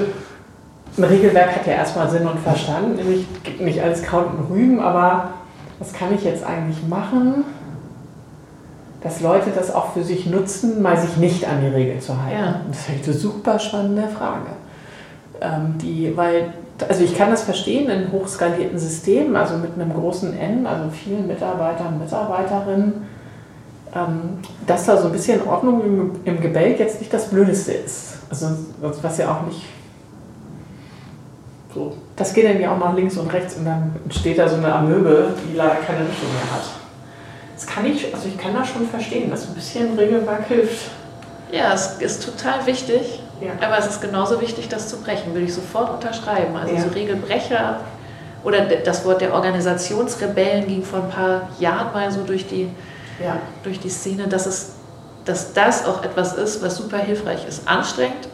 [0.96, 4.80] ein Regelwerk hat ja erstmal Sinn und Verstand, nämlich gibt nicht alles Kraut und Rüben,
[4.80, 5.30] aber
[5.78, 7.44] was kann ich jetzt eigentlich machen,
[9.02, 12.38] dass Leute das auch für sich nutzen, mal sich nicht an die Regeln zu halten.
[12.38, 12.60] Ja.
[12.68, 14.48] Das ist echt eine super spannende Frage.
[15.40, 16.52] Ähm, die, weil,
[16.88, 21.28] also ich kann das verstehen in hochskalierten Systemen, also mit einem großen N, also vielen
[21.28, 23.06] Mitarbeitern und Mitarbeiterinnen,
[23.94, 24.20] ähm,
[24.66, 28.18] dass da so ein bisschen Ordnung im, im Gebälk jetzt nicht das Blödeste ist.
[28.30, 28.48] Also
[28.80, 29.64] was ja auch nicht
[31.74, 31.92] so.
[32.16, 34.72] Das geht dann ja auch nach links und rechts und dann entsteht da so eine
[34.72, 36.77] Amöbe, die leider keine Richtung mehr hat.
[37.58, 40.90] Das kann ich, also ich kann das schon verstehen, dass ein bisschen Regelwerk hilft.
[41.50, 43.50] Ja, es ist total wichtig, Ja.
[43.60, 46.54] aber es ist genauso wichtig, das zu brechen, würde ich sofort unterschreiben.
[46.56, 46.80] Also Ja.
[46.82, 47.80] so Regelbrecher
[48.44, 52.68] oder das Wort der Organisationsrebellen ging vor ein paar Jahren mal so durch die,
[53.20, 53.38] Ja.
[53.64, 54.74] durch die Szene, dass, es,
[55.24, 57.66] dass das auch etwas ist, was super hilfreich ist.
[57.66, 58.28] Anstrengend,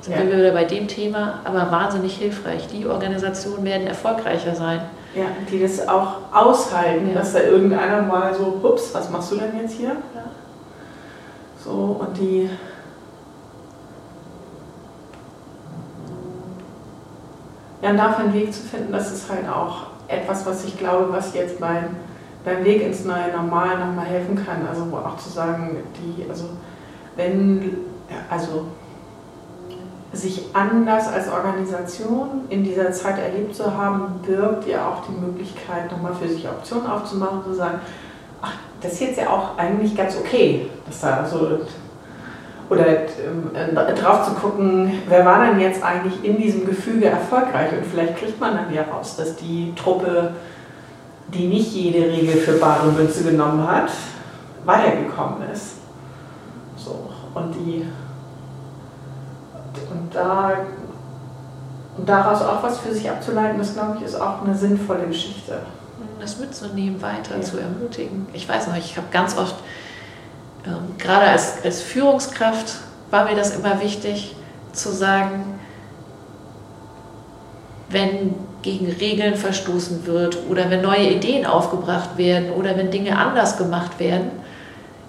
[0.00, 2.68] sind wir wieder bei dem Thema, aber wahnsinnig hilfreich.
[2.72, 4.80] Die Organisationen werden erfolgreicher sein.
[5.16, 7.14] Ja, die das auch aushalten, Ja.
[7.14, 9.88] dass da irgendeiner mal so, ups, was machst du denn jetzt hier?
[10.14, 10.24] Ja.
[11.64, 12.50] So, und die.
[17.82, 21.12] Ja, und dafür einen Weg zu finden, das ist halt auch etwas, was ich glaube,
[21.12, 21.96] was jetzt beim,
[22.44, 24.66] beim Weg ins neue Normal nochmal helfen kann.
[24.68, 26.44] Also wo auch zu sagen, die, also
[27.16, 27.76] wenn,
[28.30, 28.66] also
[30.16, 35.90] sich anders als Organisation in dieser Zeit erlebt zu haben, birgt ja auch die Möglichkeit,
[35.90, 37.80] nochmal für sich Optionen aufzumachen, zu sagen,
[38.42, 41.60] ach, das ist jetzt ja auch eigentlich ganz okay, dass da so
[42.68, 47.70] oder ähm, äh, drauf zu gucken, wer war denn jetzt eigentlich in diesem Gefüge erfolgreich?
[47.72, 50.32] Und vielleicht kriegt man dann ja raus, dass die Truppe,
[51.28, 53.90] die nicht jede Regel für bare Münze genommen hat,
[54.64, 55.76] weitergekommen ist.
[56.76, 57.86] So, und die
[59.90, 60.52] und da
[61.96, 65.58] und daraus auch was für sich abzuleiten, das glaube ich ist auch eine sinnvolle Geschichte.
[66.20, 67.42] das mitzunehmen, weiter Ja.
[67.42, 68.26] zu ermutigen.
[68.32, 69.54] Ich weiß noch, ich habe ganz oft,
[70.66, 72.76] ähm, gerade als, als Führungskraft
[73.10, 74.34] war mir das immer wichtig
[74.72, 75.58] zu sagen,
[77.90, 83.58] wenn gegen Regeln verstoßen wird oder wenn neue Ideen aufgebracht werden oder wenn Dinge anders
[83.58, 84.30] gemacht werden,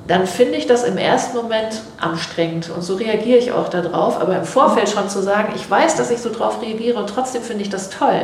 [0.08, 4.22] dann finde ich das im ersten Moment anstrengend und so reagiere ich auch darauf.
[4.22, 7.42] Aber im Vorfeld schon zu sagen, ich weiß, dass ich so drauf reagiere und trotzdem
[7.42, 8.22] finde ich das toll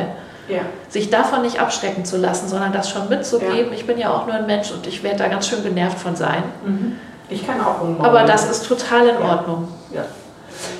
[0.48, 3.72] Ja, sich davon nicht abschrecken zu lassen, sondern das schon mitzugeben.
[3.74, 6.16] Ich bin ja auch nur ein Mensch und ich werde da ganz schön genervt von
[6.16, 6.42] sein.
[6.64, 6.96] mhm.
[7.28, 8.06] ich kann auch umbauen.
[8.06, 9.30] Aber das ist total in Ja.
[9.30, 9.68] Ordnung.
[9.92, 10.04] Ja.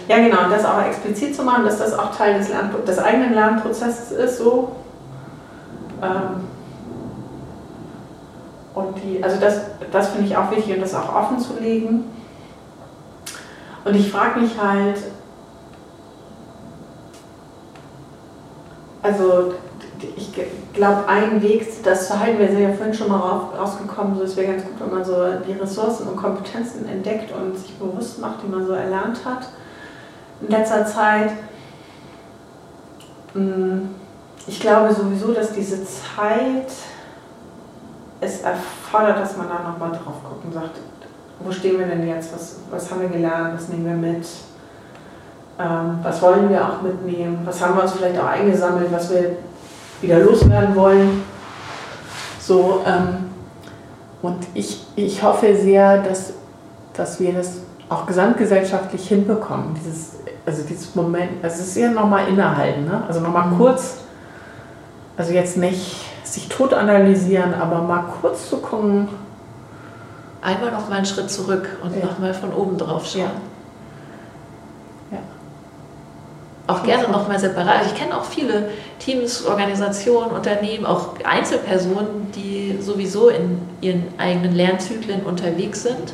[0.08, 0.44] ja, genau.
[0.44, 4.10] Und das auch explizit zu machen, dass das auch Teil des, Lern des eigenen Lernprozesses
[4.10, 4.72] ist, so.
[6.02, 6.48] Ähm,
[8.74, 9.60] und die, also das,
[9.92, 12.04] das finde ich auch wichtig und das auch offen zu legen.
[13.84, 14.98] Und ich frage mich halt,
[19.02, 19.54] also
[20.16, 20.30] ich
[20.72, 24.24] glaube, ein Weg, das zu halten, wir sind ja vorhin schon mal raus- rausgekommen, so
[24.24, 25.14] es wäre ganz gut, wenn man so
[25.46, 29.48] die Ressourcen und Kompetenzen entdeckt und sich bewusst macht, die man so erlernt hat
[30.40, 31.30] in letzter Zeit.
[33.34, 33.88] Mm,
[34.46, 36.70] Ich glaube sowieso, dass diese Zeit
[38.24, 40.78] es erfordert, dass man da nochmal drauf guckt und sagt,
[41.40, 44.26] wo stehen wir denn jetzt, was, was haben wir gelernt, was nehmen wir mit,
[45.58, 49.36] ähm, was wollen wir auch mitnehmen, was haben wir uns vielleicht auch eingesammelt, was wir
[50.00, 51.22] wieder loswerden wollen.
[52.40, 53.30] So, ähm,
[54.22, 56.32] und ich, ich hoffe sehr, dass,
[56.94, 57.58] dass wir das
[57.88, 59.74] auch gesamtgesellschaftlich hinbekommen.
[59.74, 60.16] Dieses,
[60.46, 63.02] also dieses Moment, also es ist ja nochmal innehalten, ne?
[63.06, 63.58] also nochmal Mhm.
[63.58, 63.98] kurz,
[65.16, 66.04] also jetzt nicht
[66.34, 69.08] sich tot analysieren, aber mal kurz zu gucken,
[70.42, 72.04] Einmal noch mal einen Schritt zurück und Ja.
[72.04, 73.30] noch mal von oben drauf schauen.
[75.10, 75.16] Ja.
[75.16, 75.18] Ja.
[76.66, 77.78] Auch gerne noch mal separat.
[77.78, 78.68] Also ich kenne auch viele
[78.98, 86.12] Teams, Organisationen, Unternehmen, auch Einzelpersonen, die sowieso in ihren eigenen Lernzyklen unterwegs sind,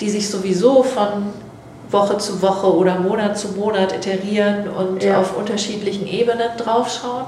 [0.00, 1.28] die sich sowieso von
[1.92, 5.20] Woche zu Woche oder Monat zu Monat iterieren und Ja.
[5.20, 7.26] auf unterschiedlichen Ebenen draufschauen.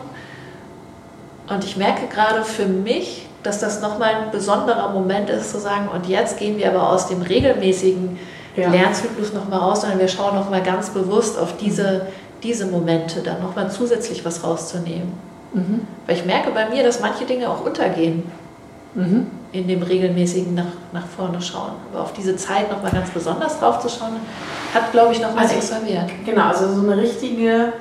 [1.51, 5.89] Und ich merke gerade für mich, dass das nochmal ein besonderer Moment ist, zu sagen,
[5.95, 8.19] und jetzt gehen wir aber aus dem regelmäßigen
[8.57, 8.71] Ja.
[8.71, 12.07] Lernzyklus nochmal raus, sondern wir schauen nochmal ganz bewusst auf diese,
[12.43, 15.13] diese Momente, dann nochmal zusätzlich was rauszunehmen.
[15.55, 15.87] Mhm.
[16.07, 18.25] Weil ich merke bei mir, dass manche Dinge auch untergehen
[18.95, 19.27] Mhm.
[19.53, 21.73] in dem regelmäßigen nach, nach vorne schauen.
[21.93, 24.17] Aber auf diese Zeit nochmal ganz besonders drauf zu schauen,
[24.75, 26.11] hat, glaube ich, nochmal Also extra Wert.
[26.25, 27.73] Genau, also so eine richtige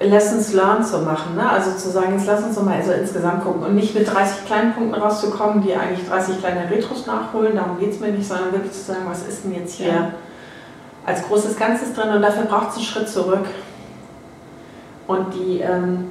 [0.00, 1.34] Lessons learned zu machen.
[1.34, 1.48] Ne?
[1.48, 4.46] Also zu sagen, jetzt lass uns doch mal also insgesamt gucken und nicht mit 30
[4.46, 8.52] kleinen Punkten rauszukommen, die eigentlich 30 kleine Retros nachholen, darum geht es mir nicht, sondern
[8.52, 10.10] wirklich zu sagen, was ist denn jetzt hier Ja.
[11.04, 13.46] als großes Ganzes drin und dafür braucht es einen Schritt zurück.
[15.08, 16.10] Und die, ähm,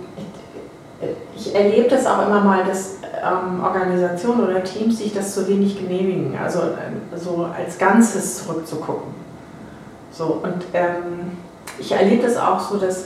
[1.36, 5.48] ich, ich erlebe das auch immer mal, dass ähm, Organisationen oder Teams sich das zu
[5.48, 9.14] wenig genehmigen, also äh, so als Ganzes zurückzugucken.
[10.12, 11.38] So, und ähm,
[11.78, 13.06] ich erlebe das auch so, dass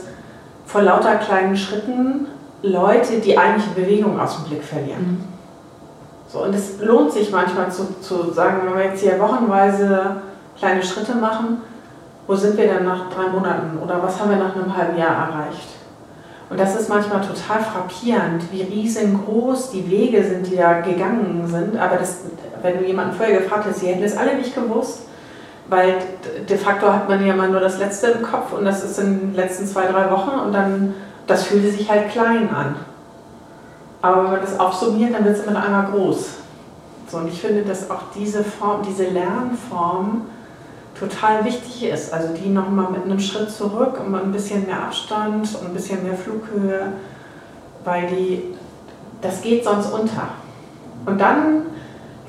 [0.72, 2.26] vor lauter kleinen Schritten
[2.62, 5.00] Leute die eigentliche Bewegung aus dem Blick verlieren.
[5.00, 5.24] Mhm.
[6.28, 10.22] So, und es lohnt sich manchmal zu, zu sagen, wenn wir jetzt hier wochenweise
[10.58, 11.58] kleine Schritte machen,
[12.26, 15.28] wo sind wir denn nach drei Monaten oder was haben wir nach einem halben Jahr
[15.28, 15.68] erreicht?
[16.48, 21.76] Und das ist manchmal total frappierend, wie riesengroß die Wege sind, die da gegangen sind.
[21.76, 22.20] Aber das,
[22.62, 25.00] wenn du jemanden vorher gefragt hast, sie hätten es alle nicht gewusst,
[25.72, 25.96] weil
[26.48, 29.18] de facto hat man ja mal nur das Letzte im Kopf und das ist in
[29.20, 30.94] den letzten zwei, drei Wochen und dann,
[31.26, 32.76] das fühlte sich halt klein an.
[34.02, 36.30] Aber wenn man das aufsummiert, dann wird es immer einmal groß.
[37.08, 40.26] So, und ich finde, dass auch diese Form, diese Lernform
[40.98, 42.12] total wichtig ist.
[42.12, 46.02] Also die nochmal mit einem Schritt zurück und ein bisschen mehr Abstand und ein bisschen
[46.02, 46.92] mehr Flughöhe,
[47.84, 48.54] weil die,
[49.20, 50.28] das geht sonst unter.
[51.06, 51.62] Und dann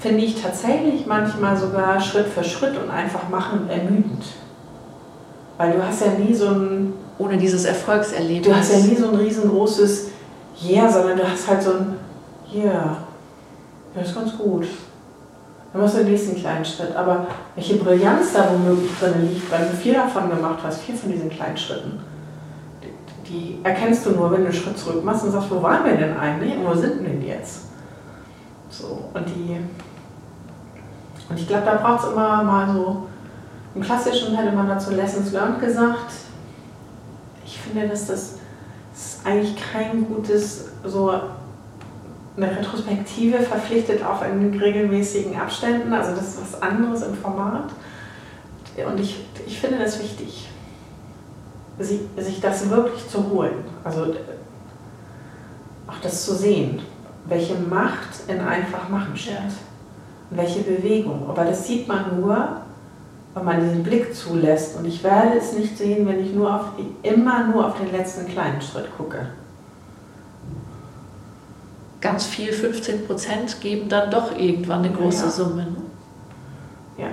[0.03, 4.23] finde ich tatsächlich manchmal sogar Schritt für Schritt und einfach machen ermüdend.
[5.57, 6.93] Weil du hast ja nie so ein...
[7.17, 8.47] Ohne dieses Erfolgserlebnis.
[8.47, 10.09] Du hast ja nie so ein riesengroßes
[10.61, 11.95] Yeah, sondern du hast halt so ein
[12.53, 12.97] Yeah,
[13.95, 14.65] das ist ganz gut.
[15.71, 16.93] Dann machst du den nächsten kleinen Schritt.
[16.95, 21.11] Aber welche Brillanz da womöglich drin liegt, weil du vier davon gemacht hast, vier von
[21.11, 21.99] diesen kleinen Schritten,
[23.27, 25.95] die, erkennst du nur, wenn du einen Schritt zurück machst und sagst, wo waren wir
[25.95, 27.67] denn eigentlich und wo sind denn jetzt?
[28.69, 29.59] So, und die
[31.29, 33.07] und ich glaube, da braucht es immer mal so,
[33.75, 36.13] im Klassischen hätte man dazu Lessons Learned gesagt.
[37.45, 38.35] Ich finde, dass das,
[38.93, 41.11] das eigentlich kein gutes, so
[42.35, 45.93] eine Retrospektive verpflichtet auch in regelmäßigen Abständen.
[45.93, 47.71] Also das ist was anderes im Format.
[48.87, 50.49] Und ich, ich finde das wichtig,
[51.79, 53.63] sich, sich das wirklich zu holen.
[53.83, 54.13] Also
[55.87, 56.81] auch das zu sehen,
[57.25, 59.33] welche Macht in einfach machen steht.
[59.33, 59.72] Ja
[60.35, 61.29] welche Bewegung.
[61.29, 62.61] Aber das sieht man nur,
[63.33, 64.77] wenn man diesen Blick zulässt.
[64.77, 66.65] Und ich werde es nicht sehen, wenn ich nur auf,
[67.01, 69.27] immer nur auf den letzten kleinen Schritt gucke.
[72.01, 75.31] Ganz viel, 15 Prozent, geben dann doch irgendwann eine große ja.
[75.31, 75.63] Summe.
[75.63, 75.77] Ne?
[76.97, 77.07] Ja.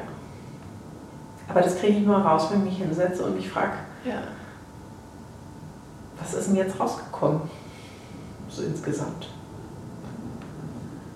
[1.49, 3.73] Aber das kriege ich nur raus, wenn ich mich hinsetze und mich frage,
[4.05, 4.19] ja.
[6.21, 7.43] was ist denn jetzt rausgekommen?
[8.49, 9.29] So insgesamt.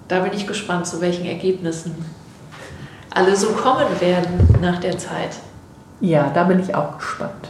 [0.08, 1.94] Da bin ich gespannt, zu welchen Ergebnissen
[3.10, 5.36] alle so kommen werden nach der Zeit.
[6.00, 7.48] Ja, da bin ich auch gespannt.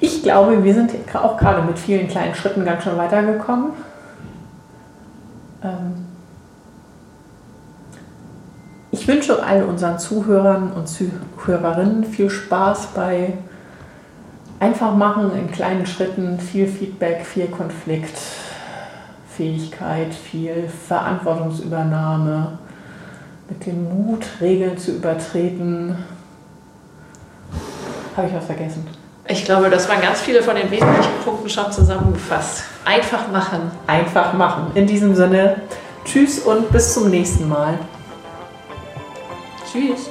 [0.00, 3.72] Ich glaube, wir sind auch gerade mit vielen kleinen Schritten ganz schön weitergekommen.
[5.62, 6.06] Ähm,
[8.90, 13.34] ich wünsche all unseren Zuhörern und Zuhörerinnen viel Spaß bei
[14.58, 18.18] einfach machen in kleinen Schritten, viel Feedback, viel Konflikt.
[19.40, 22.58] Fähigkeit, viel Verantwortungsübernahme,
[23.48, 25.96] mit dem Mut, Regeln zu übertreten.
[28.14, 28.86] Habe ich was vergessen?
[29.26, 32.64] Ich glaube, das waren ganz viele von den wesentlichen Punkten schon zusammengefasst.
[32.84, 33.70] Einfach machen.
[33.86, 34.72] Einfach machen.
[34.74, 35.62] In diesem Sinne,
[36.04, 37.78] tschüss und bis zum nächsten Mal.
[39.72, 40.10] Tschüss.